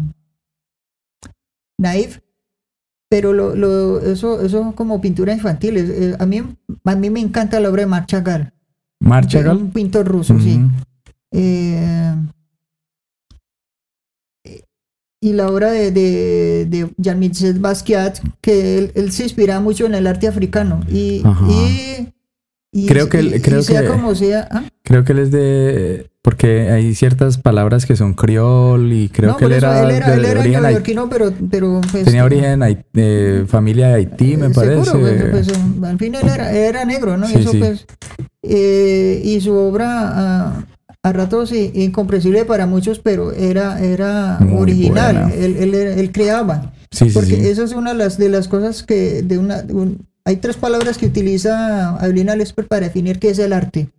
[1.78, 2.20] naif,
[3.10, 6.42] pero lo, lo, eso, eso como pintura infantil, es- eh, a, mí,
[6.84, 8.52] a mí me encanta la obra de Marc Chagall,
[9.00, 9.56] Marc Chagall.
[9.58, 10.60] un pintor ruso, sí.
[15.28, 19.94] Y la obra de, de, de Jean-Michel Basquiat, que él, él se inspira mucho en
[19.94, 20.80] el arte africano.
[20.90, 22.08] Y, y,
[22.72, 24.48] y- Creo que él- y- y creo sea que- como sea.
[24.50, 24.64] ¿ah?
[24.82, 26.10] Creo que él es de.
[26.20, 30.08] Porque hay ciertas palabras que son criol y creo No, que él era, él era,
[30.10, 34.36] de él era origen neoyorquino, pero, pero pues, Tenía origen haití- eh, familia de Haití,
[34.38, 34.84] me eh, parece.
[34.90, 35.00] Seguro,
[35.30, 37.26] pues, pues, um, al fin él era, era negro, ¿no?
[37.28, 37.58] Y Sí, eso, sí.
[37.58, 37.86] pues,
[38.42, 40.64] eh, y su obra ah,
[41.04, 45.30] a ratos incomprensible para muchos, pero era, era Muy original.
[45.32, 46.72] Él, él, él creaba.
[46.90, 47.46] sí, sí, Porque sí.
[47.48, 50.56] esa es una de las, de las cosas que de una, de un- hay tres
[50.56, 53.90] palabras que utiliza Avelina Lesper para definir qué es el arte.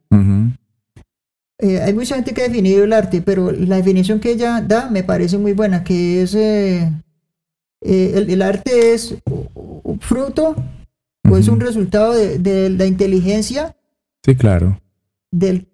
[1.60, 4.90] Eh, hay mucha gente que ha definido el arte, pero la definición que ella da
[4.90, 6.92] me parece muy buena, que es eh,
[7.82, 10.56] eh, el, el arte es un fruto
[11.30, 13.76] o es un resultado de, de la inteligencia,
[14.24, 14.82] Sí, claro.
[15.32, 15.68] del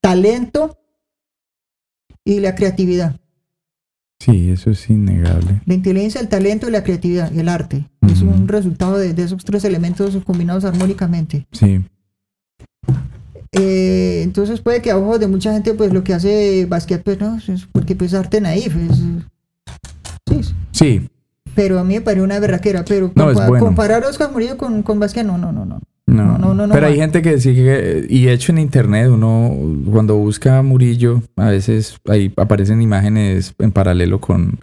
[0.00, 0.77] talento
[2.28, 3.16] y la creatividad.
[4.20, 5.62] Sí, eso es innegable.
[5.64, 7.88] La inteligencia, el talento y la creatividad, el arte.
[8.10, 11.46] Es un resultado de, de esos tres elementos combinados armónicamente.
[11.52, 11.84] Sí.
[13.52, 17.18] Eh, entonces puede que a ojos de mucha gente pues lo que hace Basquiat pues
[17.18, 18.74] no, es porque pues arte naif.
[18.76, 18.98] es-
[20.28, 21.08] sí, Sí.
[21.54, 22.84] pero a mí me parece una berraquera.
[22.84, 23.64] Pero No, es compa- bueno.
[23.64, 25.80] comparar a Oscar Murillo con, con Basquiat, no, no, no, no.
[26.08, 29.54] No, No, no, no, Pero hay gente que sí que, y hecho en internet uno
[29.90, 34.58] cuando busca Murillo, a veces ahí aparecen imágenes en paralelo con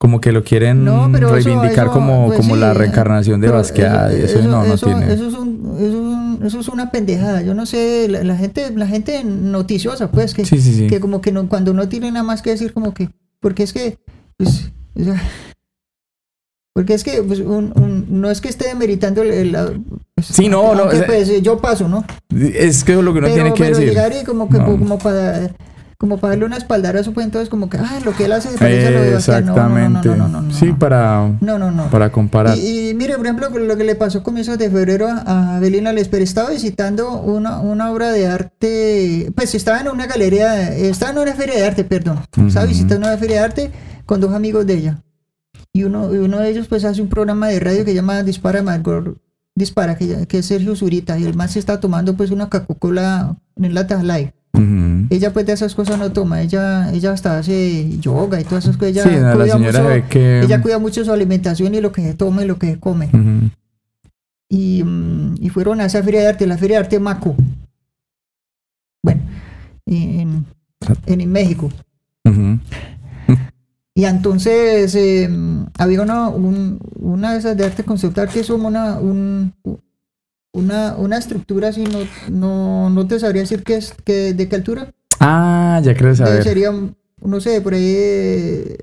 [0.00, 3.48] como que lo quieren No, pero reivindicar eso, como, pues, como sí, la reencarnación de
[3.48, 4.12] Basquiat.
[4.12, 5.12] y Eso, no, no tiene.
[5.12, 7.42] eso es un- eso es un- eso es una pendejada.
[7.42, 10.86] Yo no sé, la, la gente, la gente noticiosa, pues, que, sí, sí, sí.
[10.86, 13.08] que como que no, cuando no tiene nada más que decir, como que,
[13.40, 13.98] porque es que,
[14.36, 15.20] pues, o sea,
[16.74, 19.84] porque es que pues, un- un- no es que esté demeritando el, el-
[20.22, 22.04] Sí, no, no, aunque, o sea, pues, yo paso, ¿no?
[22.54, 23.88] Es que lo que uno pero, tiene que pero decir.
[23.88, 24.66] llegar y como que No.
[24.66, 25.50] como para
[26.00, 28.56] como para darle una espaldarazo, pues entonces como que, ah, lo que él hace se
[28.58, 29.10] parece a lo de.
[29.10, 30.08] No, no, no, no, Exactamente.
[30.10, 30.78] no, no, no, no, sí, no.
[30.78, 31.90] para, No, no, no.
[31.90, 32.56] para comparar.
[32.56, 35.56] Y, y mire, por ejemplo, lo que le pasó a comienzos de febrero a a
[35.56, 41.10] Avelina Lesper, estaba visitando una, una obra de arte, pues estaba en una galería, estaba
[41.10, 42.74] en una feria de arte, perdón, estaba Ujú.
[42.74, 43.70] visitando una feria de arte
[44.06, 45.02] con dos amigos de ella.
[45.72, 48.22] Y uno, y uno de ellos pues hace un programa de radio que se llama
[48.22, 49.16] Dispara Margot,
[49.58, 53.36] Dispara, que, que es Sergio Zurita, y el man se está tomando pues una Coca-Cola
[53.56, 54.30] en lata light.
[54.54, 55.06] Ujú.
[55.10, 58.76] Ella pues de esas cosas no toma, ella, ella hasta hace yoga y todas esas
[58.76, 58.92] cosas.
[58.96, 60.40] Ella, sí, no, la cuida mucho- ve que.
[60.40, 63.08] ella cuida mucho su alimentación y lo que se toma y lo que se come.
[64.48, 67.36] Y, mm, y fueron a esa feria de arte, la feria de arte Maco.
[69.02, 69.20] Bueno,
[69.86, 70.46] en,
[71.06, 71.68] en, en México.
[73.98, 75.28] Y entonces eh,
[75.76, 79.52] había una, un- una de esas de arte conceptual que es como una, un-
[80.54, 81.98] una, una estructura así, no,
[82.30, 84.94] no, no te sabría decir qué es, qué, de qué altura.
[85.18, 86.44] Ah, ya creo Eh, saber.
[86.44, 88.78] sería, no sé, por ahí, eh,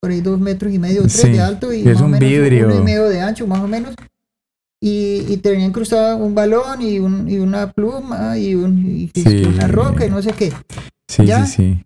[0.00, 2.10] por ahí dos metros y medio, tres Sí, de alto y es más o un
[2.12, 2.66] menos vidrio.
[2.68, 3.96] uno y medio de ancho, más o menos.
[4.80, 9.20] Y, y tenía incrustado un balón y, un, y una pluma y, un, y que
[9.22, 9.44] es que Sí.
[9.44, 10.52] una roca y no sé qué.
[11.08, 11.44] Sí, ¿Ya?
[11.46, 11.84] sí, sí.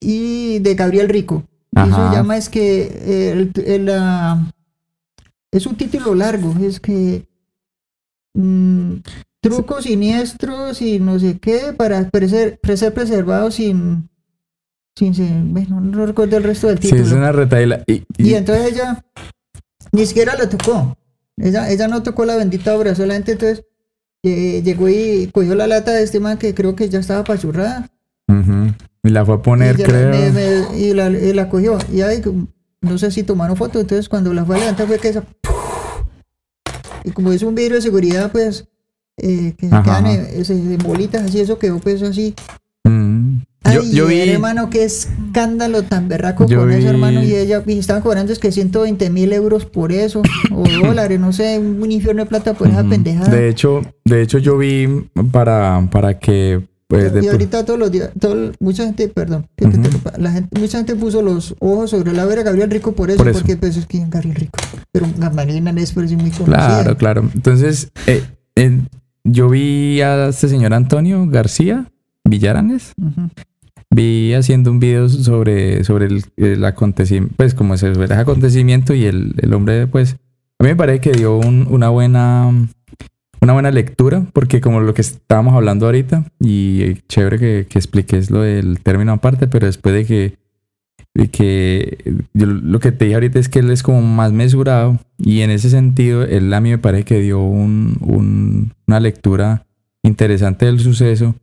[0.00, 1.44] Y de Gabriel Rico.
[1.72, 2.10] Y eso Ajá.
[2.10, 4.50] se llama es que el, el, ah,
[5.52, 7.26] es un título largo, es que
[8.34, 8.94] mm,
[9.40, 14.08] trucos siniestros y no sé qué para preser- pre- ser preservados sin
[14.96, 17.02] sin ser- bueno, no recuerdo el resto del Sí, título.
[17.04, 17.82] es una retaila.
[17.86, 19.02] Y, y- Y entonces ella
[19.92, 20.96] ni siquiera la tocó.
[21.38, 23.64] Ella, ella no tocó la bendita obra, solamente entonces
[24.22, 27.88] eh, llegó y cogió la lata de este man que creo que ya estaba pachurrada.
[28.28, 28.74] Ujú.
[29.02, 30.10] Y la fue a poner, y, creo.
[30.10, 31.78] me- me- y la, y la cogió.
[31.92, 32.20] Y ahí,
[32.82, 35.24] no sé si tomaron foto, entonces cuando la fue a levantar fue que esa...
[37.04, 38.66] Y como es un vidrio de seguridad, pues,
[39.16, 42.34] eh, que se quedan en, en- bolitas así, eso quedó pues así.
[42.84, 43.38] Mm.
[43.72, 44.20] Yo, Ay, yo vi.
[44.20, 47.22] hermano, qué escándalo tan berraco Yo con eso, vi- hermano.
[47.22, 50.22] Y ella, y estaban cobrando es que 120 mil euros por eso,
[50.52, 53.30] o dólares, no sé, un infierno de plata por esa pendejada.
[53.30, 58.10] De hecho, de hecho yo vi para, para que pues, y ahorita todos los días,
[58.18, 59.46] todo- mucha gente, perdón,
[60.18, 63.28] la gente, mucha gente puso los ojos sobre la vera Gabriel Rico por eso, Por
[63.28, 63.38] eso.
[63.38, 64.58] porque pues es que es Gabriel Rico.
[64.92, 66.82] Pero Marina es por eso muy conocida.
[66.82, 67.30] Claro, claro.
[67.32, 68.22] Entonces, eh,
[69.24, 71.86] yo vi a este señor Antonio García
[72.24, 72.92] Villaranes.
[73.92, 79.04] Vi haciendo un video sobre, sobre el, el acontecimiento, pues como se el acontecimiento y
[79.04, 80.16] el, el hombre, pues,
[80.58, 82.50] a mí me parece que dio un- una buena
[83.40, 88.30] una buena lectura, porque como lo que estábamos hablando ahorita, y chévere que, que expliques
[88.30, 90.34] lo del término aparte, pero después de que,
[91.14, 91.98] de que
[92.34, 95.70] lo que te dije ahorita es que él es como más mesurado, y en ese
[95.70, 99.66] sentido, él a mí me parece que dio un- una lectura
[100.02, 101.34] interesante del suceso,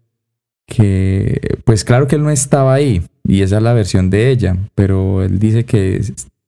[0.67, 4.55] que pues claro que él no estaba ahí, y esa es la versión de ella,
[4.75, 6.01] pero él dice que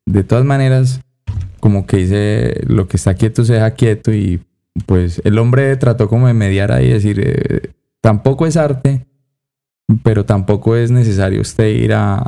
[0.06, 1.02] de todas maneras,
[1.60, 4.42] como que dice, lo que está quieto se deja quieto, y
[4.86, 7.72] pues el hombre trató como de mediar ahí decir, eh,
[8.02, 9.06] tampoco es arte,
[10.04, 12.24] pero tampoco es necesario usted ir a,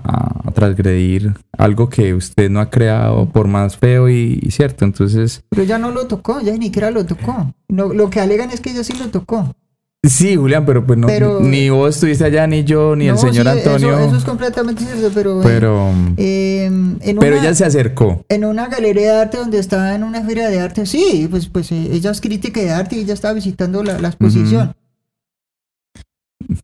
[0.54, 4.84] transgredir algo que usted no ha creado por más feo y, cierto.
[4.84, 7.54] Entonces, Pero ella no lo tocó, ella ni siquiera lo tocó.
[7.70, 9.56] No, lo que alegan es que ella sí lo tocó.
[10.04, 13.44] Sí, Julián, pero pues no, Pero- ni vos estuviste allá, ni yo, ni el señor
[13.46, 14.00] sí, Antonio.
[14.00, 15.40] Eso, es completamente cierto, pero...
[15.42, 18.26] eh, pero, eh, en pero una- ella se acercó.
[18.30, 21.72] En una galería de arte donde estaba en una feria de arte, sí, pues, pues
[21.72, 24.74] eh, ella es crítica de arte y ella estaba visitando la, la exposición.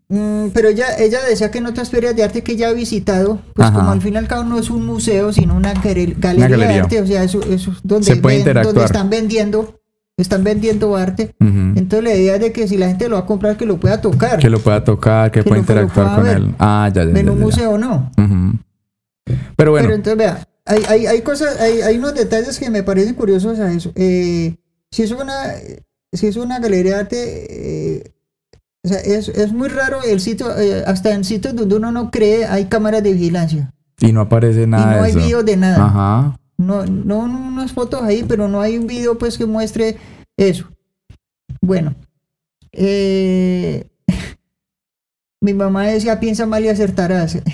[0.10, 3.40] Mm, pero ella, ella decía que en otras ferias de arte que ella ha visitado,
[3.54, 3.78] pues Ajá.
[3.78, 6.58] como al fin y al cabo no es un museo, sino una galería, galería.
[6.58, 8.74] de arte, o sea, eso, eso es donde, Se puede ven- interactuar.
[8.74, 9.80] donde están vendiendo,
[10.18, 11.36] están vendiendo arte.
[11.39, 13.78] Entonces la idea es de que si la gente lo va a comprar, que lo
[13.80, 14.39] pueda tocar.
[14.39, 16.38] Que lo pueda tocar, que, Que pueda interactuar con ver.
[16.38, 16.55] él.
[16.59, 17.20] Ah, ya, ya.
[17.20, 17.43] en un ya.
[17.43, 18.11] museo no.
[19.55, 22.82] Pero bueno, Pero entonces, vea, hay, hay, hay cosas, hay, hay unos detalles que me
[22.84, 23.91] parecen curiosos a eso.
[23.95, 24.55] Eh,
[24.89, 25.34] si es una,
[26.13, 27.18] si es una galería de arte,
[27.97, 28.13] eh,
[28.84, 32.09] o sea, es, es muy raro el sitio, eh, hasta en sitios donde uno no
[32.09, 33.74] cree hay cámaras de vigilancia.
[33.99, 35.20] y no aparece y nada no de hay eso.
[35.20, 35.86] videos de nada.
[35.86, 36.39] Ajá.
[36.58, 39.97] No, no unas fotos ahí, pero no hay un video pues que muestre
[40.38, 40.68] eso.
[41.62, 41.95] Bueno,
[42.72, 43.88] eh,
[45.41, 47.38] mi mamá decía piensa mal y acertarás.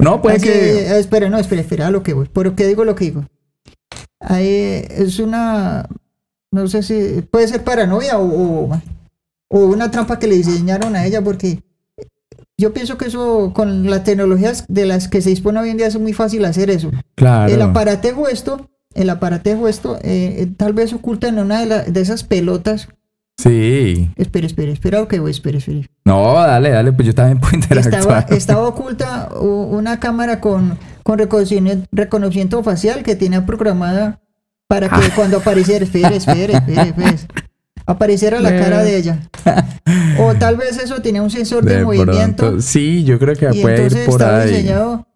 [0.00, 0.80] No, puede Así, que.
[0.80, 2.26] eh, espera, no, espera, espera, a lo que voy.
[2.28, 3.24] ¿Por qué digo lo que digo?
[4.20, 5.88] Ahí es una,
[6.50, 8.26] no sé si puede ser paranoia o,
[8.68, 8.82] o,
[9.48, 11.62] o una trampa que le diseñaron a ella, porque
[12.58, 15.86] yo pienso que eso, con las tecnologías de las que se dispone hoy en día,
[15.88, 16.90] es muy fácil hacer eso.
[17.14, 17.52] Claro.
[17.52, 21.82] El aparatejo esto, el aparatejo esto, eh, eh, tal vez oculta en una de, la-
[21.84, 22.88] de esas pelotas.
[23.36, 24.08] Sí.
[24.16, 25.80] Espera, espera, espera, que voy, espera, espera.
[26.04, 28.26] No, dale, dale, pues yo también puedo Estaba, interactuar.
[28.32, 34.20] estaba oculta u- una cámara con, con reconocimiento, reconocimiento facial que tenía programada
[34.68, 37.16] para que cuando apareciera, espere, espere, espere, espere,
[37.86, 39.28] apareciera la cara de ella.
[40.18, 42.62] O tal vez eso tenía un sensor de, De movimiento pronto.
[42.62, 44.50] Sí, yo creo que y puede ir por ahí.
[44.50, 45.06] diseñado.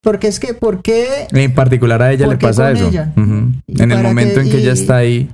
[0.00, 1.26] Porque es que, ¿por qué?
[1.32, 2.88] En particular a ella ¿Por le pasa eso.
[2.88, 3.12] ella?
[3.16, 3.62] En
[3.92, 5.28] el momento que- en que ella y- está ahí.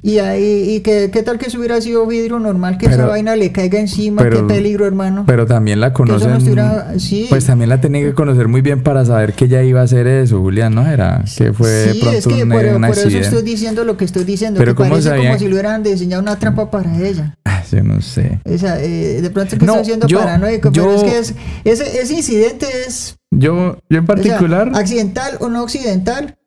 [0.00, 3.34] Y ahí, y que, ¿qué tal que eso hubiera sido vidrio normal, que esa vaina
[3.34, 4.22] le caiga encima?
[4.22, 5.24] pero- qué peligro, hermano.
[5.26, 6.30] Pero también la no conocen.
[6.36, 7.26] estuviera, sí.
[7.28, 10.06] Pues también la tenía que conocer muy bien para saber que ella iba a hacer
[10.06, 10.86] eso, Julián, ¿no?
[10.86, 12.64] Era que fue sí, pronto es que un, por,
[12.98, 14.58] eso estoy diciendo lo que estoy diciendo.
[14.58, 15.26] Pero que ¿cómo parece sabían?
[15.26, 17.36] como si le hubieran diseñado una trampa para ella.
[17.44, 18.40] Ah, Yo no sé.
[18.44, 21.34] O sea, eh, de pronto que No, estoy siendo yo- paranoico, pero es que es,
[21.64, 26.38] ese, ese incidente es Yo, yo en O sea, particular, accidental o no accidental.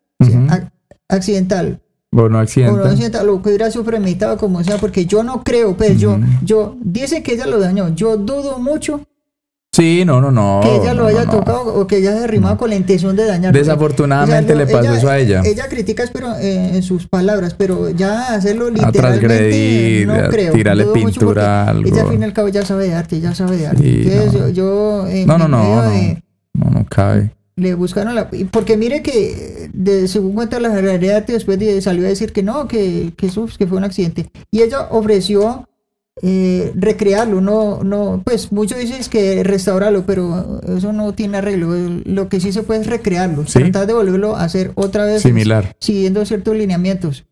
[1.10, 1.82] Accidental
[2.14, 2.78] o no o accidente.
[2.78, 6.12] no accidental, lo que hubiera sido premeditado como sea, porque yo no creo, pues yo,
[6.14, 6.22] Ujú.
[6.44, 9.02] yo, dice que ella lo dañó, yo dudo mucho
[9.74, 10.60] Sí, no, no, no.
[10.62, 11.40] que ella lo no, haya no, no.
[11.40, 13.54] tocado o que ella se arrimado con la intención de dañar.
[13.54, 15.42] Desafortunadamente le pasó eso a ella.
[15.46, 20.28] Ella critica pero, eh, en sus palabras, pero ya hacerlo A literalmente transgredir, no a
[20.28, 20.52] creo.
[20.52, 22.12] tirarle pintura a porque Ella al algo.
[22.12, 23.82] fin y al cabo ya sabe de arte, ya sabe de arte.
[23.82, 24.50] Sí, Entonces no.
[24.50, 25.90] yo, yo en No, no, no, no.
[25.90, 26.22] de-
[26.54, 27.32] No, no cabe.
[27.62, 28.30] Le buscaron la...
[28.52, 32.68] Porque mire que, de, según cuenta la realidad, después de, salió a decir que no,
[32.68, 34.30] que, que, eso, que fue un accidente.
[34.52, 35.68] Y ella ofreció
[36.24, 41.74] eh, recrearlo, no, no, pues muchos dicen que restaurarlo, pero eso no tiene arreglo.
[42.06, 43.60] Lo que sí se puede es recrearlo, Sí.
[43.60, 45.76] tratar de volverlo a hacer otra vez Similar.
[45.80, 47.26] siguiendo ciertos lineamientos.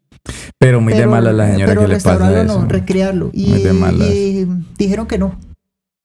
[0.57, 2.59] Pero muy de Pero- mala la señora pero que le pasa eso.
[2.61, 3.29] no, recrearlo.
[3.33, 4.09] Y, Muy de malas.
[4.09, 5.37] y dijeron que no.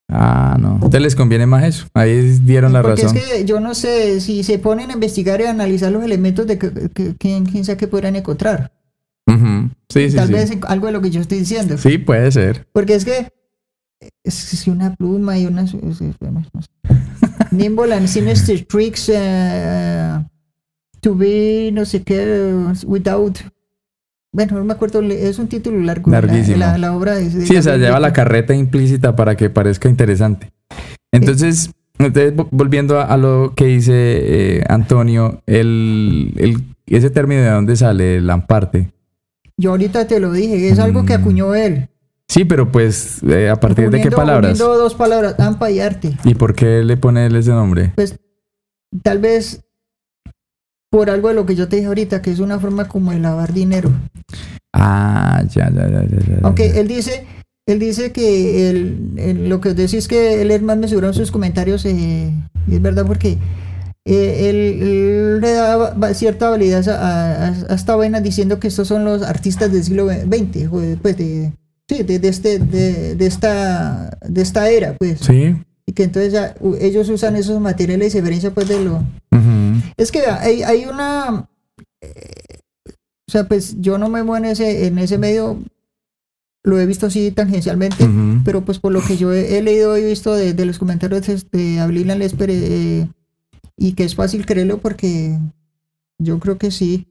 [0.08, 0.74] Ah, no.
[0.74, 1.86] Entonces les conviene más eso.
[1.94, 3.16] Ahí dieron la Porque razón.
[3.16, 6.46] es que yo no sé si se ponen a investigar y a analizar los elementos
[6.46, 8.72] de que, que- quién, quién sabe que podrán encontrar.
[9.26, 9.70] Ujú.
[9.88, 10.32] Sí, sí, Tal sí.
[10.34, 11.78] vez algo de lo que yo estoy diciendo.
[11.78, 12.66] Sí, puede ser.
[12.72, 13.28] Porque es que
[14.22, 15.46] que una pluma y
[16.60, 16.68] sé.
[17.50, 20.22] Nimble and sinister tricks eh,
[21.00, 22.54] to be no sé qué
[22.86, 23.38] without...
[24.34, 26.10] Bueno, no me acuerdo, es un título largo.
[26.10, 26.56] la- Larguísimo.
[26.58, 29.88] La, la obra de, de Sí, o sea, lleva la carreta implícita para que parezca
[29.88, 30.52] interesante.
[31.12, 37.42] Entonces, entonces vo- volviendo a, a lo que dice eh, Antonio, el, el- ese término
[37.42, 38.90] de dónde sale, el amparte.
[39.56, 41.20] Yo ahorita te lo dije, es algo que Mm.
[41.20, 41.88] acuñó él.
[42.28, 44.58] Sí, pero pues, eh, ¿a partir de qué Uniendo- palabras?
[44.60, 46.16] uniendo dos palabras, ampa y arte.
[46.24, 47.92] ¿Y por qué le pone él ese nombre?
[47.94, 48.18] Pues
[49.04, 49.63] tal vez
[50.94, 53.18] por algo de lo que yo te dije ahorita, que es una forma como de
[53.18, 53.90] lavar dinero.
[54.72, 57.24] Ah, ya, ya, ya, ya, ya, Aunque él dice,
[57.66, 61.84] él dice que el- lo que decís que él es más mesurado en sus comentarios,
[61.84, 62.30] eh,
[62.68, 63.38] y es verdad porque
[64.04, 68.86] eh, él, él le da cierta validez a, a- a esta vaina diciendo que estos
[68.86, 70.68] son los artistas del siglo XX,
[71.02, 71.50] pues de,
[71.88, 75.18] sí, de, de este, de, de esta, de esta era, pues.
[75.22, 75.56] Sí.
[75.86, 78.94] Y que entonces ya ellos usan esos materiales de diferencia pues de lo...
[79.32, 79.63] ujú.
[79.96, 81.48] Es que hay, hay una...
[82.00, 82.60] eh,
[83.26, 85.58] o sea, pues yo no me muevo en ese, en ese medio,
[86.62, 88.08] lo he visto así tangencialmente,
[88.44, 91.26] pero pues por lo que yo he, he leído y visto de, de los comentarios
[91.26, 93.08] de, de Abril Lesper, eh,
[93.76, 95.38] y que es fácil creerlo porque
[96.18, 97.08] yo creo que sí.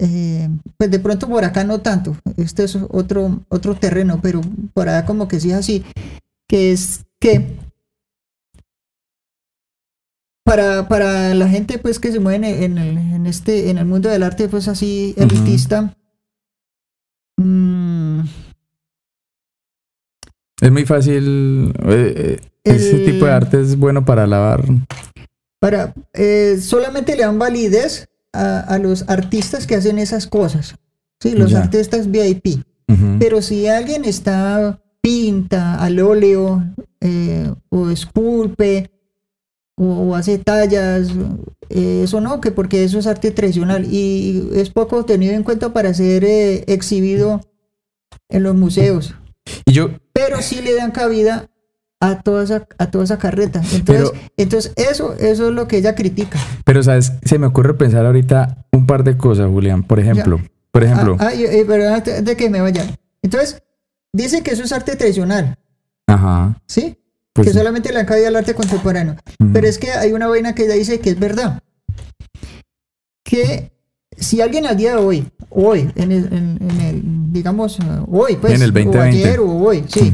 [0.00, 4.40] Eh, pues de pronto por acá no tanto, este es otro, otro terreno, pero
[4.74, 5.84] por allá como que sí es así,
[6.48, 7.56] que es que
[10.44, 14.08] para, para la gente pues que se mueve en, el, en este en el mundo
[14.08, 15.96] del arte pues así elitista
[17.38, 18.20] mm,
[20.60, 21.72] Es muy fácil.
[21.84, 24.64] eh, eh, ese tipo de arte es bueno para lavar.
[25.60, 30.74] para eh, solamente le dan validez a, a los artistas que hacen esas cosas
[31.20, 31.60] sí los Ya.
[31.60, 32.62] artistas VIP
[33.18, 36.62] pero si alguien está pinta al óleo
[37.00, 38.90] eh, o esculpe
[39.76, 41.08] o, o hace tallas
[41.70, 45.72] eh, eso no que porque eso es arte tradicional y es poco tenido en cuenta
[45.72, 47.40] para ser eh, exhibido
[48.28, 49.14] en los museos
[49.66, 51.50] Y yo, pero sí le dan cabida
[52.00, 53.62] a toda esa, a toda esa carreta.
[53.72, 56.38] Entonces, Pero- entonces eso, eso es lo que ella critica.
[56.64, 59.82] pero sabes, se me ocurre pensar ahorita un par de cosas, Julián.
[59.84, 60.38] Por ejemplo,
[60.70, 62.84] por ejemplo, Ah, ah, eh, pero antes de que me vaya.
[63.22, 63.62] Entonces,
[64.12, 65.56] dice que eso es arte tradicional,
[66.06, 66.98] ajá, ¿sí?
[67.34, 69.16] Pues que solamente le dan cabida al arte contemporáneo.
[69.52, 71.60] Pero es que hay una vaina que ella dice que es verdad.
[73.24, 73.72] Que
[74.16, 78.36] si alguien al día de hoy, hoy, en el, en- en el, digamos, eh, hoy,
[78.36, 79.08] pues, En el o 2020.
[79.08, 80.12] ayer o hoy, sí,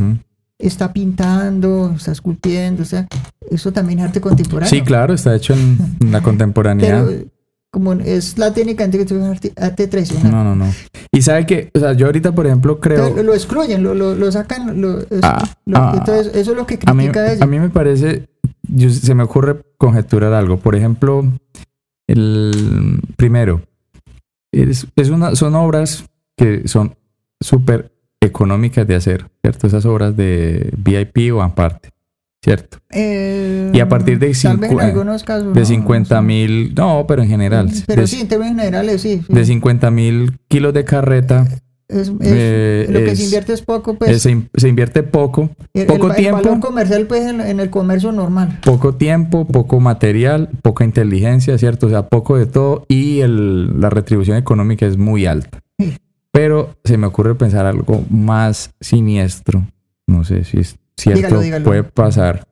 [0.59, 3.07] está pintando, está esculpiendo, o sea,
[3.51, 4.71] eso también es arte contemporáneo.
[4.71, 7.07] Sí, claro, está hecho en, en la contemporaneidad.
[7.07, 7.25] Pero
[7.71, 10.31] como es la técnica arte, arte tradicional.
[10.33, 10.73] No, no, no.
[11.13, 12.99] Y sabe que, o sea, yo ahorita, por ejemplo, creo.
[12.99, 15.95] Entonces, lo excluyen, lo, lo, lo sacan, lo, es- Ah, lo- ah.
[15.97, 17.45] entonces eso es lo que A mí, critica ella.
[17.45, 18.29] a mí me parece,
[18.69, 20.57] yo- se me ocurre conjeturar algo.
[20.59, 21.25] Por ejemplo,
[22.09, 23.63] el primero,
[24.53, 26.05] es, es una, son obras
[26.37, 26.97] que son
[27.41, 29.67] súper económicas de hacer, ¿cierto?
[29.67, 31.91] Esas obras de VIP o aparte,
[32.43, 32.79] ¿cierto?
[32.91, 36.27] Eh, y a partir de vez en cincu- algunos casos, De no, 50 no sé.
[36.27, 39.23] mil, no, pero en general, Pero de, sí, en términos generales, sí.
[39.27, 39.33] sí.
[39.33, 41.47] de 50 mil kilos de carreta,
[41.89, 44.11] Es- es- eh, lo que es- se invierte es poco, pues.
[44.13, 46.43] eh, se, se invierte poco, el, poco el- el tiempo.
[46.43, 48.59] valor comercial, pues, en, en el comercio normal.
[48.65, 51.89] poco tiempo, poco material, poca inteligencia, ¿cierto?
[51.89, 55.61] O sea, poco de todo y el- la retribución económica es muy alta.
[55.79, 55.95] Sí.
[56.33, 59.67] Pero se me ocurre pensar algo más siniestro.
[60.07, 61.65] No sé si es cierto, Dígalo, dígalo.
[61.65, 62.47] puede pasar.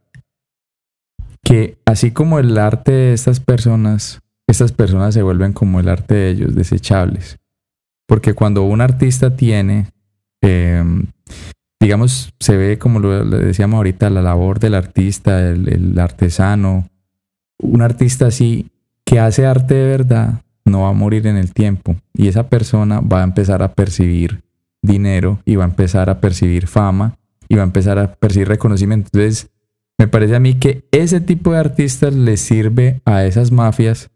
[1.42, 6.14] que así como el arte de estas personas, estas personas se vuelven como el arte
[6.14, 7.38] de ellos, desechables.
[8.06, 9.86] Porque cuando un artista tiene,
[10.42, 11.06] em,
[11.80, 16.88] digamos, se ve como lo decíamos ahorita, la labor del artista, el artesano,
[17.58, 18.70] un artista así
[19.04, 23.00] que hace arte de verdad, no va a morir en el tiempo y esa persona
[23.00, 24.42] va a empezar a percibir
[24.82, 27.16] dinero y va a empezar a percibir fama
[27.48, 29.10] y va a empezar a percibir reconocimiento.
[29.12, 29.50] Entonces,
[29.98, 34.10] me parece a mí que ese tipo de artistas le sirve a esas mafias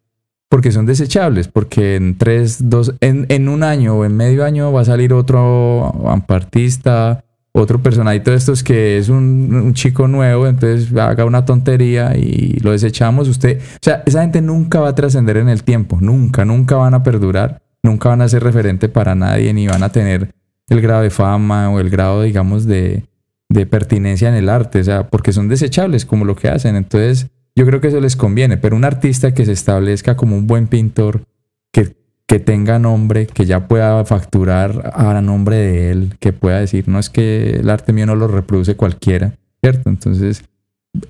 [0.49, 4.70] porque son desechables, porque en tres, dos, en, en un año o en medio año
[4.70, 10.95] va a salir otro ampartista, otro personajito de estos que es un, chico nuevo, entonces
[10.97, 13.28] haga una tontería y lo desechamos.
[13.28, 16.95] Usted, o sea, esa gente nunca va a trascender en el tiempo, nunca, nunca van
[16.95, 20.35] a perdurar, nunca van a ser referente para nadie, ni van a tener
[20.68, 23.05] el grado de fama o el grado, digamos, de,
[23.53, 26.76] de pertinencia en el arte, o sea, porque son desechables como lo que hacen.
[26.76, 30.46] Entonces, yo creo que eso les conviene, pero un artista que se establezca como un
[30.46, 31.24] buen pintor,
[31.72, 31.94] que
[32.32, 36.98] que tenga nombre, que ya pueda facturar a nombre de él, que pueda decir, no
[36.98, 39.90] es que el arte mío no lo reproduce cualquiera, ¿cierto?
[39.90, 40.42] Entonces,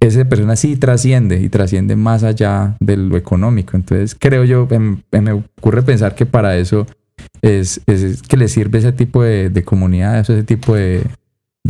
[0.01, 3.77] esa persona sí trasciende y trasciende más allá de lo económico.
[3.77, 6.89] Entonces, creo yo, em, em, me, ocurre pensar que para eso
[7.41, 7.81] es,
[8.29, 11.05] que le sirve ese tipo de, comunidades, ese tipo de,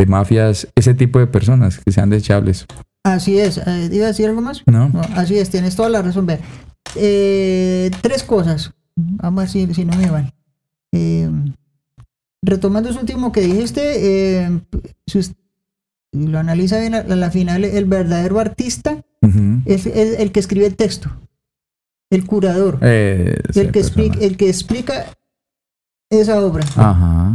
[0.06, 2.66] mafias, ese tipo de personas que sean desechables.
[3.04, 3.58] Así es.
[3.58, 4.62] Eh, ¿Iba a decir algo más?
[4.66, 4.90] No.
[5.16, 6.26] así es, tienes toda la razón.
[6.96, 8.72] Eh, tres cosas.
[8.96, 10.32] Vamos a ver si, no me van.
[10.92, 11.30] Eh,
[12.42, 14.60] retomando eso último que dijiste, eh,
[16.12, 19.02] lo analiza bien a la, final, el verdadero artista
[19.64, 21.10] es, el que escribe el texto,
[22.10, 25.06] el curador, eh, el, que explica, el que explica
[26.20, 26.64] esa obra.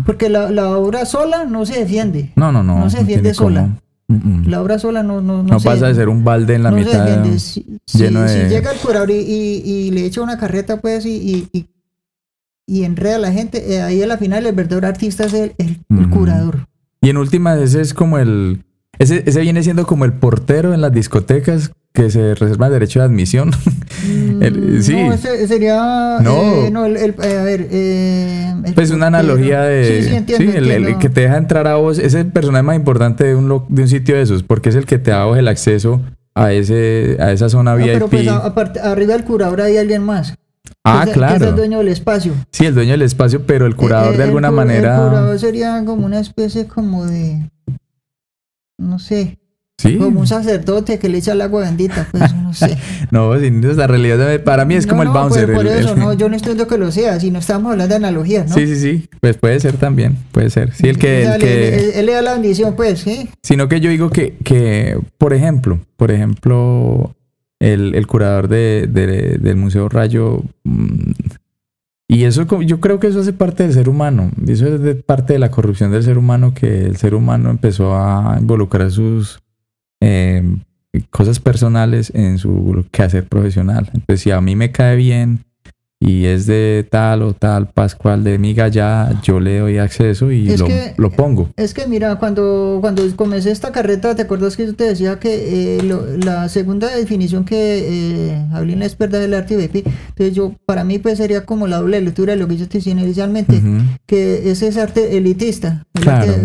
[0.05, 2.31] Porque la, obra sola no se defiende.
[2.35, 2.79] No, no, no.
[2.79, 3.69] No se defiende sola.
[4.07, 7.25] La obra sola no No, no, pasa de ser un balde en la mitad.
[7.37, 8.29] Si, lleno de...
[8.29, 13.31] si, llega el curador y, le echa una carreta, pues, y, y, enreda a la
[13.31, 16.67] gente, eh, ahí a la final el verdadero artista es el, el, curador.
[17.01, 18.63] Y en última, ese es como el.
[18.99, 22.99] Ese, ese viene siendo como el portero en las discotecas que se reserva el derecho
[22.99, 23.51] de admisión.
[24.07, 24.93] Mm, sí.
[24.93, 26.19] No, ese sería.
[26.21, 26.65] No.
[26.65, 27.67] Eh, no el, eh, a ver.
[27.69, 30.01] Eh, pues una analogía de.
[30.01, 31.99] Sí, sí, entiendo, sí el, que te deja entrar a vos.
[31.99, 34.85] Es el personaje más importante de un, de un sitio de esos, porque es el
[34.85, 36.01] que te da vos el acceso
[36.35, 37.93] a, ese, a esa zona no, VIP.
[37.93, 40.35] Pero pues aparte, arriba del curador hay alguien más.
[40.83, 41.37] Ah, claro.
[41.37, 42.33] Que es el dueño del espacio.
[42.51, 44.95] Sí, el dueño del espacio, pero el curador de alguna manera.
[44.95, 47.49] El curador sería como una especie como de.
[48.77, 49.37] No sé.
[49.83, 52.79] Como un sacerdote que le echa el agua bendita, pues no sé.
[53.11, 55.53] no, sin esa realidad para mí es como el bouncer.
[55.53, 57.97] Por, eso, no, yo no estoy diciendo que lo sea, si no estamos hablando de
[57.97, 58.55] analogías, ¿no?
[58.55, 60.73] Sí, sí, sí, pues puede ser también, puede ser.
[60.73, 61.21] Sí, el que...
[61.93, 63.29] él, le da la bendición, pues, sí.
[63.43, 67.15] Sino que yo digo que, que por ejemplo, por ejemplo,
[67.59, 70.41] el, el curador de, del Museo Rayo...
[70.63, 71.11] Mm,
[72.09, 74.31] y eso yo creo que eso hace parte del ser humano.
[74.47, 78.37] Eso es parte de la corrupción del ser humano que el ser humano empezó a
[78.39, 79.41] involucrar sus
[80.07, 80.43] eh,
[81.09, 83.89] cosas personales en su quehacer profesional.
[83.93, 85.43] Entonces, si a mí me cae bien
[85.99, 90.55] y es de tal o tal Pascual de mi ya yo le doy acceso y
[90.97, 91.49] lo, pongo.
[91.57, 95.79] Es que mira, cuando, cuando comencé esta carreta, ¿te acuerdas que yo te decía que
[95.79, 100.53] eh, la segunda definición que eh, hablé en la experta del arte VIP, entonces yo,
[100.65, 103.61] para mí pues sería como la doble lectura de lo que yo te decía inicialmente,
[104.05, 105.85] que ese es arte elitista,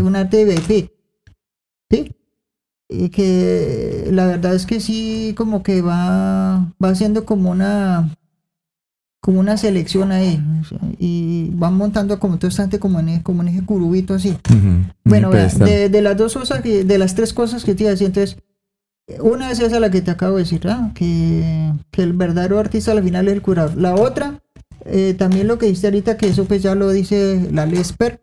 [0.03, 0.91] un arte VIP.
[1.91, 2.11] ¿Sí?
[2.93, 8.15] Y que la verdad es que sí como que va va haciendo como una
[9.21, 10.43] como una selección ahí
[10.99, 14.37] y van montando como todo instante como en como en ese curubito así.
[15.05, 18.37] Bueno de, las dos cosas que, de las tres cosas que te iba entonces
[19.21, 20.61] una es esa la que te acabo de decir
[20.95, 23.77] que, que el verdadero artista al final es el curador.
[23.77, 24.41] La otra
[24.85, 28.21] eh, también lo que dijiste ahorita que eso pues ya lo dice la Lesper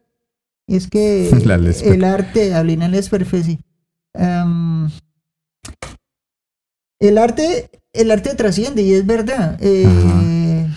[0.68, 1.30] es que
[1.84, 3.60] el arte Ablina Lesper fue sí
[4.14, 4.90] Em,
[7.00, 9.58] el arte, el arte trasciende y es verdad.
[9.62, 10.68] Eh,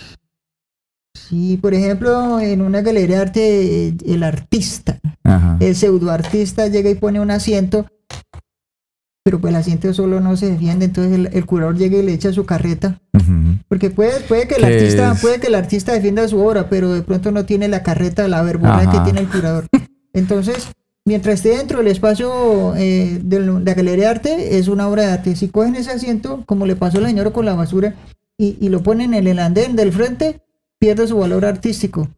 [1.15, 5.01] si, por ejemplo, en una galería de arte, el artista,
[5.61, 7.87] el pseudoartista llega y pone un asiento,
[9.25, 12.33] pero pues el asiento solo no se defiende, entonces el, curador llega y le echa
[12.33, 13.01] su carreta.
[13.69, 17.03] Porque puede, puede que el artista, puede que el artista defienda su obra, pero de
[17.03, 19.67] pronto no tiene la carreta, la vergüenza que tiene el curador.
[20.13, 20.69] Entonces,
[21.05, 25.13] mientras esté dentro del espacio eh, de la galería de arte, es una obra de
[25.13, 25.37] arte.
[25.37, 27.95] Si cogen ese asiento, como le pasó al señor con la basura,
[28.39, 30.41] y, lo ponen en el andén del frente,
[30.81, 32.09] pierde su valor artístico.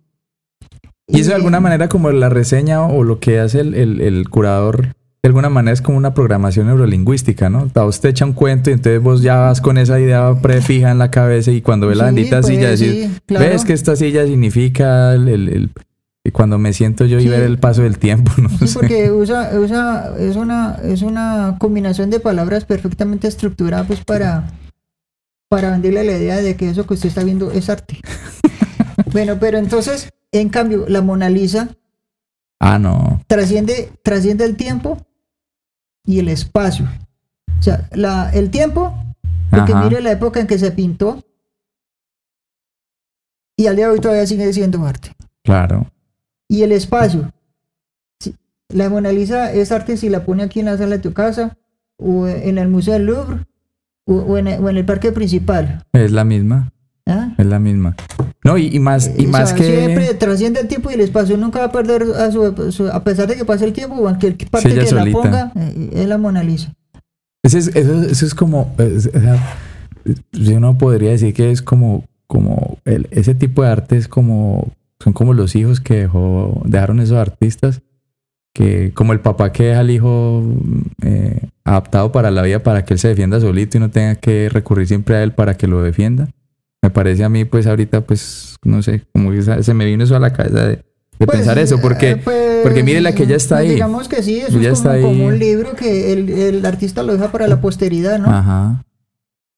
[1.07, 5.29] Y eso de alguna manera como la reseña o lo que hace el, curador de
[5.29, 7.71] alguna manera es como una programación neurolingüística, ¿no?
[7.75, 10.99] Vos te echa un cuento y entonces vos ya vas con esa idea prefija en
[10.99, 13.47] la cabeza y cuando ves la bendita pues, silla decís, sí, claro.
[13.47, 15.71] ves que esta silla significa el, el- el-
[16.33, 18.79] cuando me siento yo y ver el paso del tiempo, no Sí, sé.
[18.79, 24.51] porque usa, usa, es una, es una combinación de palabras perfectamente estructurada pues para,
[25.49, 28.01] para venderle la idea de que eso que usted está viendo es arte.
[29.13, 31.69] bueno, pero entonces, en cambio, la Mona Lisa
[32.59, 33.21] Ah, no.
[33.27, 35.07] trasciende, trasciende el tiempo
[36.07, 36.89] y el espacio.
[37.59, 38.95] O sea, la, el tiempo,
[39.51, 39.85] porque Ajá.
[39.85, 41.23] mire la época en que se pintó
[43.57, 45.13] y al día de hoy todavía sigue siendo arte.
[45.43, 45.87] Claro.
[46.49, 47.33] Y el espacio.
[48.69, 51.57] La Mona Lisa es arte si la pone aquí en la sala de tu casa,
[51.97, 53.45] o en el Museo del Louvre,
[54.07, 55.85] o, o en, el, o en el parque principal.
[55.93, 56.73] Es la misma.
[57.07, 57.35] ¿ah?
[57.39, 57.95] Es la misma.
[58.43, 59.65] No, y, y más, y O más sea, que.
[59.65, 61.37] Siempre trasciende el tiempo y el espacio.
[61.37, 64.01] Nunca va a perder, a, su- su- a pesar de que pase el tiempo, o
[64.01, 65.19] cualquier parte que la solita.
[65.23, 66.75] ponga, eh, es la Mona Lisa.
[67.43, 68.75] Ese es, eso, eso es como.
[68.77, 69.39] sea,
[70.33, 72.05] yo no podría decir que es como.
[72.27, 74.73] como el- ese tipo de arte es como.
[75.05, 77.83] Son como los hijos que dejó, dejaron esos artistas.
[78.55, 80.43] Que como el papá que deja al hijo
[81.03, 84.49] eh, adaptado para la vida para que él se defienda solito y no tenga que
[84.49, 86.29] recurrir siempre a él para que lo defienda.
[86.83, 90.15] Me parece a mí, pues ahorita, pues, no sé, como que se me vino eso
[90.15, 90.85] a la cabeza de, de
[91.27, 93.71] Pues, pensar eso, porque eh, pues, porque mire la que ya está ahí.
[93.71, 95.03] Digamos que sí, eso Ya es como, está ahí.
[95.03, 98.31] como un libro que el, el artista lo deja para la posteridad, ¿no?
[98.31, 98.85] Ajá.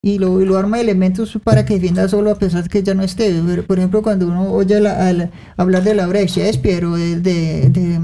[0.08, 2.94] Y lo, y lo arma elementos para que defienda solo a pesar de que ya
[2.94, 3.42] no esté.
[3.44, 6.94] Pero, Por ejemplo, cuando uno oye la- al- hablar de la obra de Shakespeare o
[6.96, 8.00] de, de, de,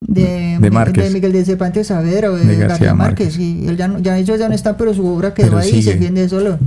[0.00, 1.04] de, De Márquez.
[1.04, 3.38] de Miguel de Cervantes Saavedra o de, De García García Márquez.
[3.38, 5.68] Y él ya, no- ya ellos ya no están, pero su obra quedó Pero ahí
[5.76, 6.58] y se defiende solo.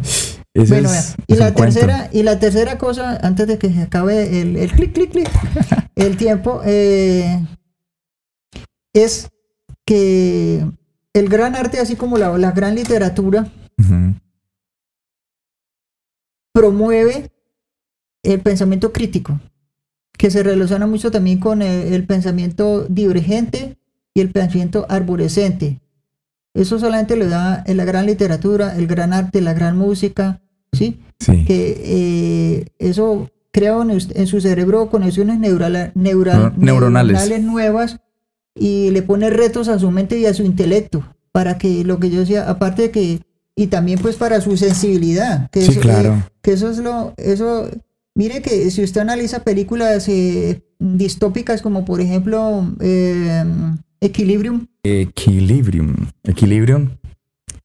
[0.53, 4.41] Ese Bueno, es, y la tercera y la tercera cosa antes de que se acabe
[4.41, 5.29] el, el clic clic clic
[5.95, 7.39] el tiempo eh,
[8.93, 9.29] es
[9.85, 10.65] que
[11.13, 13.47] el gran arte así como la, la gran literatura
[16.53, 17.31] Promueve
[18.23, 19.39] el pensamiento crítico,
[20.17, 23.77] que se relaciona mucho también con el, el pensamiento divergente
[24.13, 25.79] y el pensamiento arborescente.
[26.53, 30.41] Eso solamente lo da en la gran literatura, el gran arte, la gran música,
[30.73, 30.99] ¿sí?
[31.19, 31.45] Sí.
[31.45, 36.01] Que eh, eso crea en, su cerebro conexiones neural- No-
[36.57, 37.41] neuronales.
[37.41, 37.99] nuevas
[38.55, 42.09] y le pone retos a su mente y a su intelecto para que lo que
[42.09, 43.21] yo decía, aparte de que
[43.61, 46.13] y también pues para su sensibilidad, que Sí, eso, claro.
[46.13, 47.69] eh, que eso es lo eso
[48.15, 53.43] mire que si usted analiza películas eh, distópicas como por ejemplo eh,
[54.01, 55.93] Equilibrium, Equilibrium.
[56.23, 56.89] Equilibrium.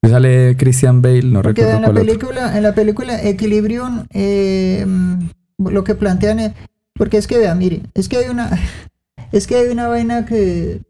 [0.02, 2.06] Sale Christian Bale, no porque recuerdo en la cuál otro.
[2.06, 4.84] película en la película Equilibrium eh,
[5.58, 6.52] lo que plantean es
[6.94, 8.50] porque es que vea, mire, es que hay una
[9.32, 10.80] es que hay una vaina que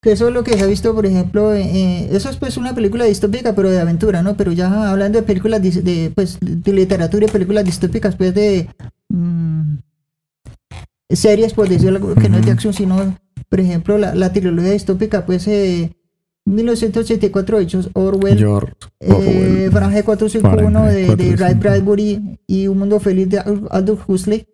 [0.00, 2.74] que eso es lo que se ha visto, por ejemplo, eh, eso es pues una
[2.74, 4.36] película distópica, pero de aventura, ¿no?
[4.36, 8.68] Pero ya hablando de películas de, pues, de literatura y películas distópicas, pues de
[9.08, 9.78] mm,
[11.10, 13.16] series, por decirlo algo, que no es de acción, sino,
[13.48, 15.92] por ejemplo, la, la trilogía distópica, pues, eh,
[16.44, 19.70] 1984 hechos Orwell, George eh, Orwell.
[19.72, 21.60] Fahrenheit 451 de, de Ray 451.
[21.60, 24.46] Bradbury y Un Mundo Feliz de Al- Aldous Huxley.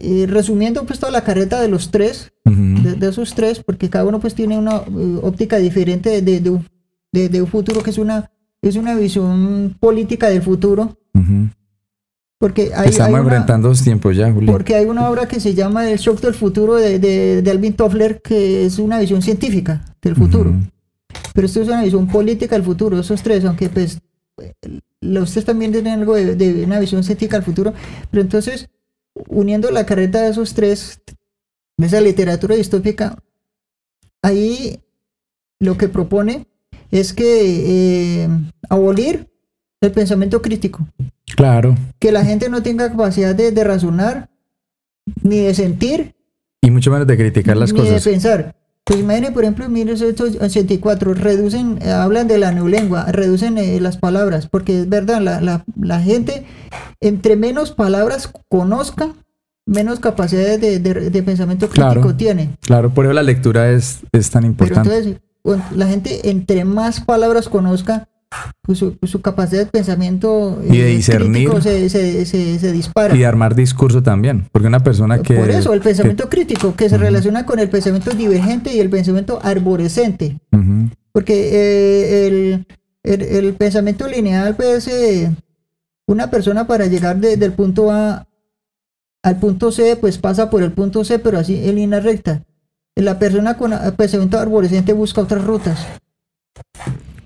[0.00, 4.04] Eh, resumiendo pues toda la carreta de los tres, de, de esos tres, porque cada
[4.04, 6.64] uno pues tiene una eh, óptica diferente de, de, de un,
[7.12, 8.30] de- de un futuro que es una,
[8.62, 10.96] es una visión política del futuro,
[12.38, 14.46] porque hay, Estamos hay enfrentando dos tiempos ya, Juli.
[14.46, 17.72] porque hay una obra que se llama El Shock del Futuro de, de, de Alvin
[17.72, 20.52] Toffler, que es una visión científica del futuro.
[21.34, 23.98] Pero esto es una visión política del futuro, esos tres, aunque pues
[24.40, 24.52] eh,
[25.00, 27.72] los tres también tienen algo de, de una visión científica del futuro.
[28.12, 28.68] Pero entonces,
[29.28, 31.00] uniendo la carreta de esos tres,
[31.76, 33.16] de esa literatura distópica,
[34.22, 34.80] ahí
[35.60, 36.46] lo que propone
[36.90, 38.28] es que eh,
[38.68, 39.28] abolir
[39.80, 40.86] el pensamiento crítico,
[41.36, 41.76] Claro.
[41.98, 44.28] que la gente no tenga capacidad de, de razonar,
[45.22, 46.14] ni de sentir,
[46.62, 48.04] Y mucho menos de criticar las ni cosas.
[48.04, 48.56] de pensar.
[48.88, 53.98] Pues imagine, por ejemplo, en 1984, reducen, eh, hablan de la neolengua, reducen eh, las
[53.98, 56.46] palabras, porque es verdad, la, la, la gente,
[57.00, 59.14] entre menos palabras conozca,
[59.66, 62.14] menos capacidad de, de- de pensamiento crítico Claro.
[62.16, 62.56] tiene.
[62.62, 64.88] Claro, por eso la lectura es, es tan Pero importante.
[64.96, 68.08] entonces, cuan- la gente, entre más palabras conozca,
[68.74, 71.50] su, pues su capacidad de pensamiento Y de eh, discernir.
[71.62, 73.14] se, se, se, se dispara.
[73.14, 74.46] y de armar discurso también.
[74.52, 75.34] Porque una persona que.
[75.34, 79.38] Por eso, el pensamiento crítico, que se relaciona con el pensamiento divergente y el pensamiento
[79.42, 80.38] arborescente.
[81.12, 82.66] Porque eh, el,
[83.02, 85.30] el- el pensamiento lineal, pues, eh,
[86.06, 88.26] una persona para llegar de- del punto A
[89.22, 92.44] al punto C, pues pasa por el punto C, pero así en línea recta.
[92.94, 95.78] la persona con pensamiento arborescente busca otras rutas.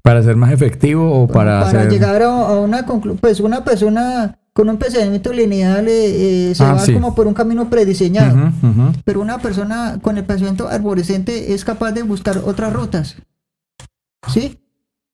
[0.02, 3.64] ¿Para ser más efectivo o para, para hacer- llegar a, a una conclusión, pues una
[3.64, 6.92] persona con un pensamiento lineal eh, eh, se Ah, va sí.
[6.92, 8.52] como por un camino prediseñado,
[9.04, 13.16] pero una persona con el pensamiento arborescente es capaz de buscar otras rutas.
[14.32, 14.58] ¿Sí?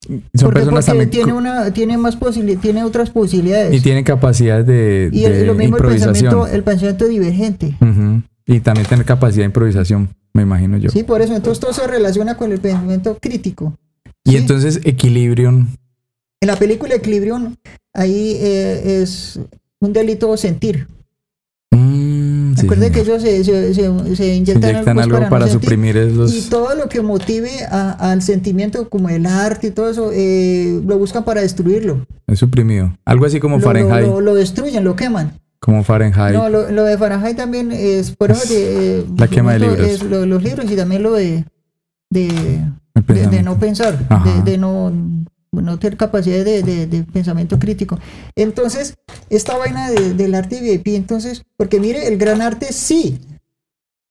[0.07, 3.73] Son porque personas porque también tiene una tiene más posibilidades, tiene otras posibilidades.
[3.73, 6.13] y tienen capacidades de, Y el- de lo mismo el improvisación.
[6.13, 7.75] pensamiento, el pensamiento divergente.
[8.45, 10.89] Y también tener capacidad de improvisación, me imagino yo.
[10.89, 11.35] Sí, por eso.
[11.35, 13.75] Entonces todo se relaciona con el pensamiento crítico.
[14.29, 14.37] Y ¿sí?
[14.37, 15.67] entonces Equilibrium.
[16.41, 17.55] En la película Equilibrium,
[17.93, 19.39] ahí eh, es
[19.81, 20.87] un delito sentir.
[21.71, 25.95] Mm, sí, Recuerde que ellos se, se, se- se inyectan, inyectan algo no para suprimir
[25.95, 26.33] los...
[26.33, 30.81] Y todo lo que motive a- al sentimiento, como el arte y todo eso, eh,
[30.85, 32.05] lo buscan para destruirlo.
[32.27, 32.97] Es suprimido.
[33.05, 34.07] Algo así como Lo, Fahrenheit.
[34.07, 35.39] lo- lo destruyen, lo queman.
[35.59, 36.33] como Fahrenheit.
[36.33, 39.79] No, lo, lo de Fahrenheit también es por eso de, eh, La quema de libros.
[39.87, 41.43] es lo- los libros y también lo de,
[43.29, 44.91] de, no pensar, de, de no,
[45.51, 47.97] no tener capacidad de, de- pensamiento crítico.
[48.35, 48.95] Entonces,
[49.29, 53.19] esta vaina de- del arte VIP, entonces, porque mire, el gran arte sí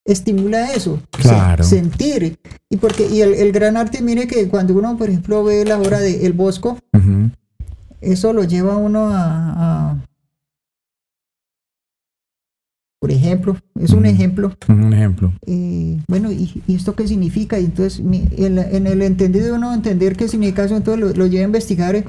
[0.04, 1.28] estimula eso, se-
[1.64, 2.38] sentir.
[2.70, 5.78] Y porque y el, el gran arte, mire que cuando uno, por ejemplo, ve la
[5.78, 6.78] obra de El Bosco,
[8.00, 9.96] eso lo lleva a uno a, a-
[13.00, 14.08] por ejemplo, es un Ujú.
[14.08, 15.32] ejemplo, Un ejemplo.
[15.46, 17.58] eh, bueno, ¿y, y esto qué significa?
[17.60, 21.12] Y entonces, mi- en, en el entendido de uno entender qué significa eso, entonces lo,
[21.14, 22.04] lo lleva a investigar eh,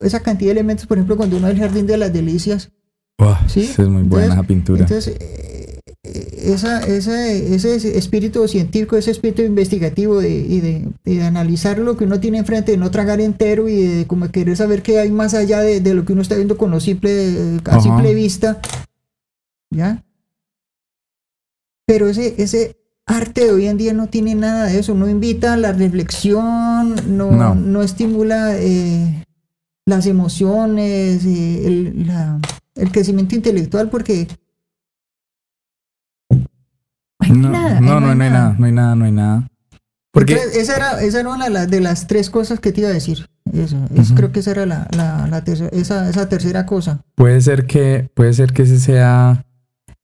[0.00, 2.70] esa cantidad de elementos, por ejemplo, cuando uno va al Jardín de las Delicias,
[3.18, 4.80] Buah, Sí, esa es muy buena entonces- esa pintura.
[4.82, 11.78] entonces, eh, eh, esa, ese, espíritu científico, ese espíritu investigativo de, y de, de analizar
[11.78, 14.98] lo que uno tiene enfrente, de no tragar entero y de como querer saber qué
[14.98, 17.80] hay más allá de, de lo que uno está viendo con lo simple, a Ajá.
[17.80, 18.60] simple vista,
[19.70, 20.02] ¿ya?
[21.86, 22.76] Pero ese, ese
[23.06, 26.94] arte de hoy en día no tiene nada de eso, no invita a la reflexión,
[27.16, 27.54] no, No.
[27.54, 29.24] no estimula eh,
[29.86, 32.38] las emociones, eh, el, la-
[32.76, 34.28] el crecimiento intelectual, porque
[37.28, 39.48] no, nada, no, no, no hay nada, no hay nada, no hay nada.
[40.12, 42.80] Porque Entonces, esa era, esa era una de las, de las tres cosas que te
[42.82, 43.26] iba a decir.
[43.52, 47.02] Eso, es- creo que esa era la, la, la tercera, esa, esa tercera cosa.
[47.14, 49.44] puede ser que, puede ser que ese sea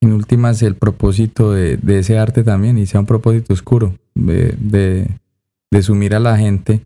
[0.01, 5.09] en últimas el propósito de, ese arte también y sea un propósito oscuro de,
[5.83, 6.85] sumir a la gente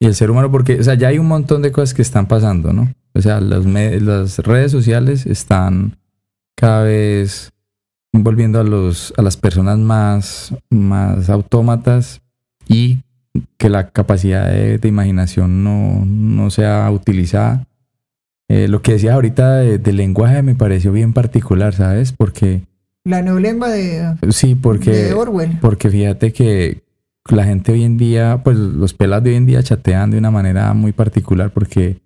[0.00, 2.26] y el ser humano, porque o sea, ya hay un montón de cosas que están
[2.26, 2.92] pasando, ¿no?
[3.14, 5.96] O sea, me- las redes sociales están
[6.56, 7.50] cada vez
[8.12, 12.22] volviendo a los a las personas más, más autómatas
[12.68, 12.98] y
[13.56, 17.67] que la capacidad de imaginación no, no sea utilizada.
[18.48, 22.12] Eh, lo que decías ahorita de- del lenguaje me pareció bien particular, ¿sabes?
[22.12, 22.62] Porque,
[23.04, 25.58] La neolengua de, sí, porque, de Orwell.
[25.60, 26.82] porque fíjate que
[27.30, 30.30] la gente hoy en día, pues los pelas de hoy en día chatean de una
[30.30, 31.98] manera muy particular porque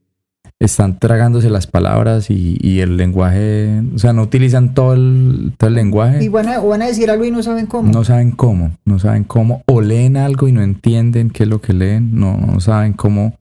[0.59, 5.68] están tragándose las palabras y, y el lenguaje, o sea, no utilizan todo el, todo
[5.68, 6.24] el lenguaje.
[6.24, 7.90] Y van a, o van a decir algo y no saben cómo.
[7.93, 11.61] No saben cómo, no saben cómo, o leen algo y no entienden qué es lo
[11.61, 13.36] que leen, no, no saben cómo.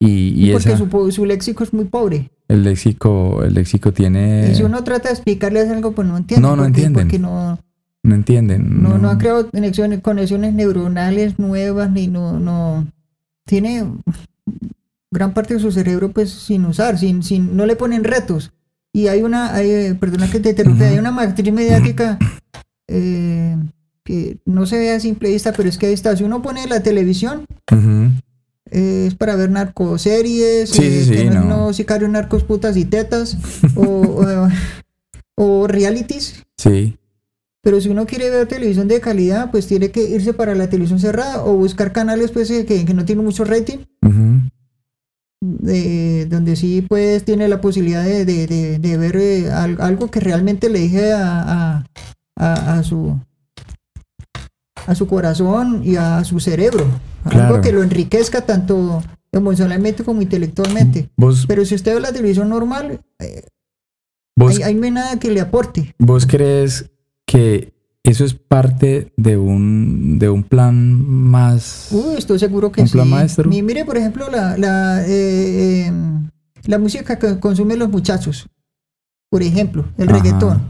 [0.00, 2.30] Y, y porque esa, su, su léxico es muy pobre.
[2.48, 6.42] El léxico, el léxico tiene, y si uno trata de explicarles algo, pues no entienden.
[6.42, 7.06] No, no porque, entienden.
[7.06, 7.58] Porque no,
[8.02, 8.82] no entienden.
[8.82, 12.86] no, no ha creado conexiones, conexiones neuronales nuevas, ni no, no.
[13.44, 13.84] Tiene
[15.10, 18.52] gran parte de su cerebro pues sin usar, sin, sin, no le ponen retos.
[18.92, 22.18] Y hay una, hay, eh, perdona que te interrumpa, hay una matriz mediática
[22.88, 23.56] eh,
[24.04, 26.16] que no se ve a simple vista, pero es que ahí está.
[26.16, 28.10] Si uno pone la televisión, Ujú.
[28.70, 32.08] Eh, es para ver narcoseries, Sí, eh, sí, no, no.
[32.08, 33.36] narcos, putas y tetas,
[33.76, 34.48] o, o,
[35.36, 36.44] o realities.
[36.56, 36.96] Sí,
[37.62, 40.98] Pero si uno quiere ver televisión de calidad, pues tiene que irse para la televisión
[41.00, 43.78] cerrada o buscar canales pues eh, que, que no tienen mucho rating,
[45.40, 50.10] de- donde sí pues tiene la posibilidad de, de- de- de ver eh, al- algo
[50.10, 51.84] que realmente le deje a, a-
[52.38, 53.18] a- a su
[54.86, 56.86] a su corazón y a su cerebro.
[57.28, 57.48] Claro.
[57.54, 61.10] Algo que lo enriquezca tanto emocionalmente como intelectualmente.
[61.16, 63.44] Vos, Pero si usted ve la televisión normal, eh,
[64.36, 65.94] vos, hay nada que le aporte.
[65.98, 66.90] vos crees
[67.26, 67.72] que
[68.04, 71.92] eso es parte de un, de un plan más...
[72.16, 72.92] Estoy seguro que ¿Un sí.
[72.92, 73.48] plan maestro?
[73.50, 75.92] Mi- mire, por ejemplo, la, la, eh, eh,
[76.66, 78.48] la música que consumen los muchachos.
[79.28, 80.18] Por ejemplo, el Ajá.
[80.22, 80.62] reggaetón.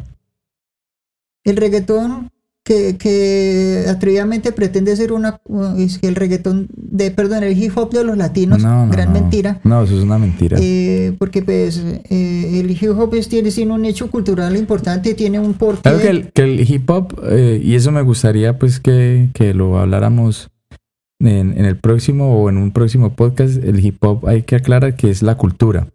[1.45, 2.31] El reggaetón
[2.67, 5.41] que, que atrevidamente pretende ser una
[5.79, 9.13] es que el reggaetón de perdón el hip hop de los latinos No, no, gran
[9.13, 9.21] no.
[9.21, 10.59] mentira No, eso es una mentira.
[10.61, 11.79] Eh, porque pues
[12.11, 16.01] eh, el hip hop es- tiene, tiene un hecho cultural importante tiene un porqué Claro
[16.01, 19.79] que el, que el hip hop, eh, y eso me gustaría pues que, que lo
[19.79, 20.51] habláramos
[21.21, 24.97] en, en el próximo o en un próximo podcast, el hip hop hay que aclarar
[24.97, 25.87] que es la cultura.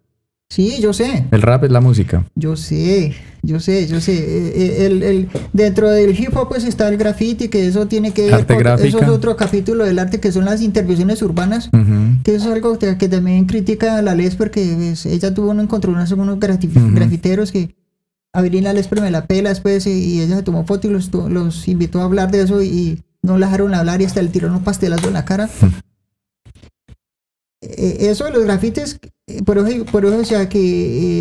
[0.52, 2.26] Sí yo sé El rap es la música.
[2.36, 4.14] Yo sé, yo sé, yo sé.
[4.14, 8.12] Eh, eh, El, el- dentro del hip hop pues está el graffiti, que eso tiene
[8.12, 8.88] que ver Arte con- gráfica.
[8.90, 12.22] eso es otro capítulo del arte, que son las intervenciones urbanas, Ujú.
[12.26, 15.52] que eso es algo que, que también critica a la Lesper, que pues, ella tuvo
[15.52, 17.74] un encontronazo con unos grafiteros que
[18.34, 21.68] Avelina Lesper me la pela después y, y ella se tomó foto y los, los
[21.68, 24.64] invitó a hablar de eso y no la dejaron hablar y hasta le tiraron un
[24.64, 25.50] pastelazo en la cara.
[27.62, 29.00] Eh, eso de los grafites,
[29.46, 30.60] por eso, por eso o sea, que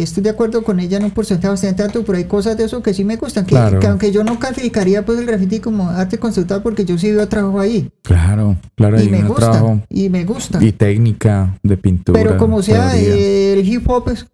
[0.01, 2.65] eh, estoy de acuerdo con ella en un porcentaje bastante alto, pero hay cosas de
[2.65, 3.81] eso que sí me gustan, que, Claro.
[3.81, 7.27] que aunque yo no calificaría pues el grafiti como arte conceptual porque yo sí veo
[7.29, 10.63] trabajo ahí Claro, claro, y me gusta, trabajo y me gusta.
[10.65, 12.19] y técnica de pintura.
[12.21, 14.27] pero como sea, eh, el hip hop es,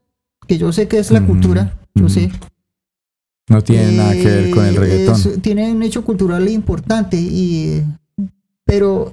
[0.47, 2.15] que yo sé que es la Ujú, cultura, yo ujú.
[2.15, 2.31] sé.
[3.49, 5.15] no tiene nada que ver con el eh, reggaetón.
[5.15, 7.83] es- tiene un hecho cultural importante, y,
[8.65, 9.13] pero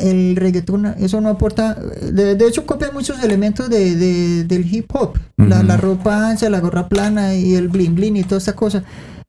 [0.00, 1.74] el reggaetón, eso no aporta.
[1.74, 6.48] De, de hecho, copia muchos elementos de, de- del hip hop: la, la ropa ancha,
[6.50, 8.82] la gorra plana y el bling bling y toda esta cosa.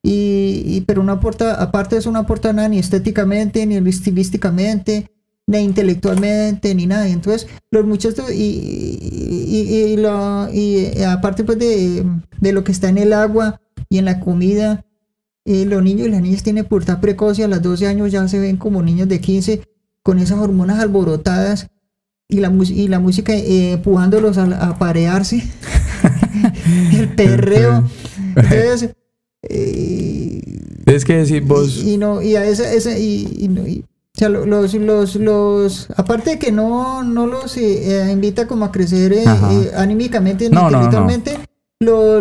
[0.03, 5.11] Y, y- pero no aporta, aparte de eso, no aporta nada ni estéticamente, ni estilísticamente,
[5.47, 7.07] ni intelectualmente, ni nada.
[7.07, 12.05] Entonces, los muchachos, y, y, y- y lo- y, eh, aparte pues de,
[12.39, 14.85] de lo que está en el agua y en la comida,
[15.45, 18.27] eh, los niños y las niñas tienen pubertad precoz y a los 12 años ya
[18.27, 19.61] se ven como niños de 15
[20.03, 21.67] con esas hormonas alborotadas
[22.27, 25.43] y la, y la música eh, empujándolos a, a parearse.
[26.93, 27.83] el perreo.
[28.35, 28.95] Entonces,
[29.43, 30.41] eh,
[30.85, 33.83] Es que decir vos, y, y no, y a esa, esa y, y no, y-
[34.13, 38.45] o sea, lo- los, los, los, aparte de que no, no los eh, eh, invita
[38.45, 40.77] como a crecer eh, eh, anímicamente ni No, no, no.
[40.83, 41.39] intelectualmente,
[41.79, 42.19] lo-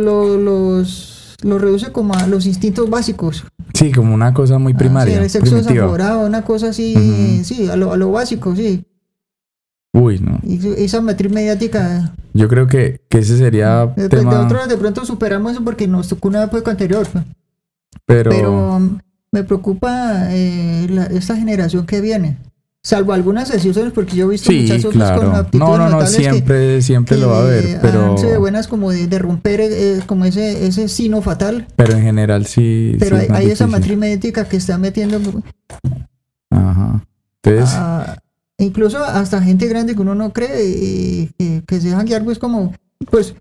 [1.43, 3.45] lo- reduce como a los instintos básicos.
[3.75, 7.69] sí, como una cosa muy Ah, primaria, sí, el sexo desaforado, una cosa así, sí,
[7.69, 8.85] a lo, a lo básico, sí.
[9.93, 10.39] Uy, no.
[10.45, 14.77] Y esa matriz mediática, Yo creo que, que ese sería de, de tema, otros de
[14.77, 17.07] pronto superamos eso porque nos tocó una época anterior.
[18.07, 18.81] pero, pero
[19.33, 22.37] me preocupa eh, la- esta generación que viene.
[22.83, 25.21] Salvo algunas excepciones, porque yo he visto sí, muchachos claro.
[25.21, 28.69] con aptitudes No, no, no, que- siempre, siempre lo va a haber, pero, sido buenas
[28.69, 31.67] como de, de romper eh, como ese, ese sino fatal.
[31.77, 32.97] pero en general sí.
[32.99, 35.21] Pero sí hay, es más hay esa matriz mediática que está metiendo
[36.51, 37.05] Ajá.
[37.43, 37.79] Entonces,
[38.59, 42.39] incluso hasta gente grande que uno no cree y que, que se dejan guiar pues
[42.39, 42.73] como
[43.11, 43.35] pues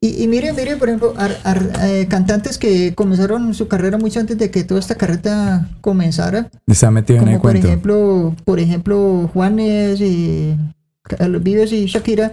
[0.00, 4.20] y, y mire mire por ejemplo ar- ar- eh, cantantes que comenzaron su carrera mucho
[4.20, 7.66] antes de que toda esta carreta comenzara está metido en el como por cuento.
[7.68, 10.56] ejemplo por ejemplo Juanes y
[11.02, 12.32] Carlos Vives y Shakira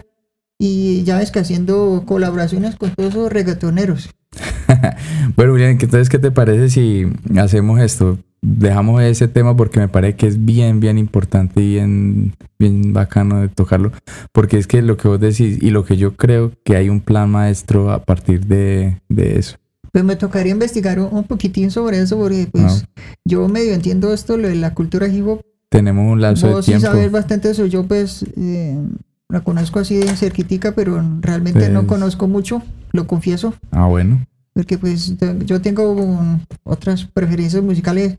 [0.59, 4.09] y ya ves que haciendo colaboraciones con todos esos reggaetoneros
[5.35, 7.05] Bueno, Julián, ¿qué- entonces, ¿qué te parece si
[7.37, 8.17] hacemos esto?
[8.45, 13.39] Dejamos ese tema porque me parece que es bien, bien importante y bien, bien bacano
[13.39, 13.93] de tocarlo.
[14.33, 16.99] Porque es que lo que vos decís y lo que yo creo que hay un
[16.99, 19.55] plan maestro a partir de, de eso.
[19.93, 22.83] pues me tocaría investigar un, un poquitín sobre eso porque pues
[23.23, 26.65] yo medio entiendo esto lo de la cultura hip hop Tenemos un lapso de Vos
[26.65, 26.87] sí tiempo.
[26.87, 27.65] sabes bastante de eso.
[27.65, 28.77] Yo pues eh,
[29.29, 32.61] la conozco así de cerquitica, pero realmente no Pues- conozco mucho,
[32.91, 33.53] lo confieso.
[33.71, 34.25] Ah, bueno.
[34.53, 35.15] Porque pues
[35.45, 35.95] yo tengo
[36.63, 38.15] otras preferencias musicales.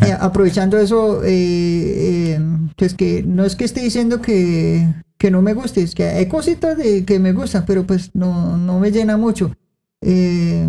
[0.00, 2.40] Eh, aprovechando eso, eh, eh,
[2.76, 4.86] pues que no es que esté diciendo que,
[5.18, 8.56] que no me guste, es que hay cositas de que me gustan, pero pues no,
[8.56, 9.54] no me llena mucho.
[10.00, 10.68] Eh,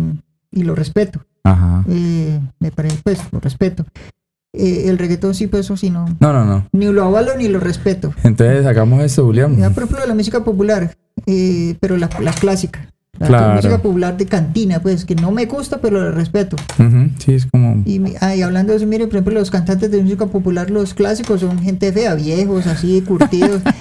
[0.50, 1.24] y lo respeto.
[1.42, 1.84] Ajá.
[1.88, 3.84] Eh, me parece, pues, lo respeto.
[4.52, 6.06] Eh, el reggaetón sí, pues eso sí, no.
[6.20, 6.66] No, no, no.
[6.72, 8.14] Ni lo avalo ni lo respeto.
[8.22, 9.56] Entonces hagamos esto, Julián.
[9.56, 10.96] Ya, por ejemplo, la música popular,
[11.26, 12.88] eh, pero la, la clásica.
[13.18, 13.54] La Claro.
[13.54, 16.56] música popular de cantina, pues, que no me gusta, pero la respeto.
[17.18, 17.82] Sí, es como...
[17.86, 20.94] Y, ah, y hablando de eso, mire, por ejemplo, los cantantes de música popular, los
[20.94, 23.62] clásicos, son gente fea, viejos, así, curtidos.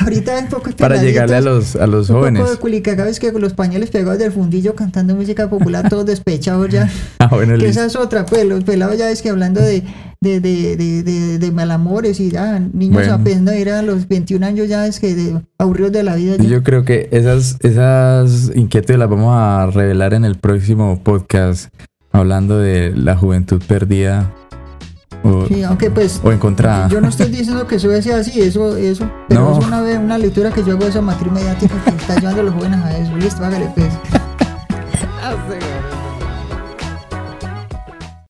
[0.00, 2.56] Ahorita hay pocos Para llegarle a los, a los un poco de jóvenes.
[2.58, 6.88] culicacabes que con los pañales pegados del fundillo cantando música popular, todos despechados ya.
[7.18, 9.82] Ah, bueno, Que esa es otra, pues, los pelados ya es que hablando de,
[10.20, 13.14] de, de, de, de, de malamores y ya, niños Bueno.
[13.14, 16.36] apenas ir a los 21 años ya es que de, aburridos de la vida.
[16.38, 16.44] ya.
[16.44, 21.72] Yo creo que esas, esas inquietudes las vamos a revelar en el próximo podcast,
[22.10, 24.32] hablando de la juventud perdida
[25.22, 26.88] o, Sí, aunque pues o encontrada.
[26.88, 29.58] yo no estoy diciendo que eso sea así, eso, eso, pero No.
[29.60, 32.40] es una, vez- una lectura que yo hago de esa matriz mediática que está llevando
[32.40, 33.16] a los jóvenes a eso.
[33.16, 33.88] Listo, hágale pues.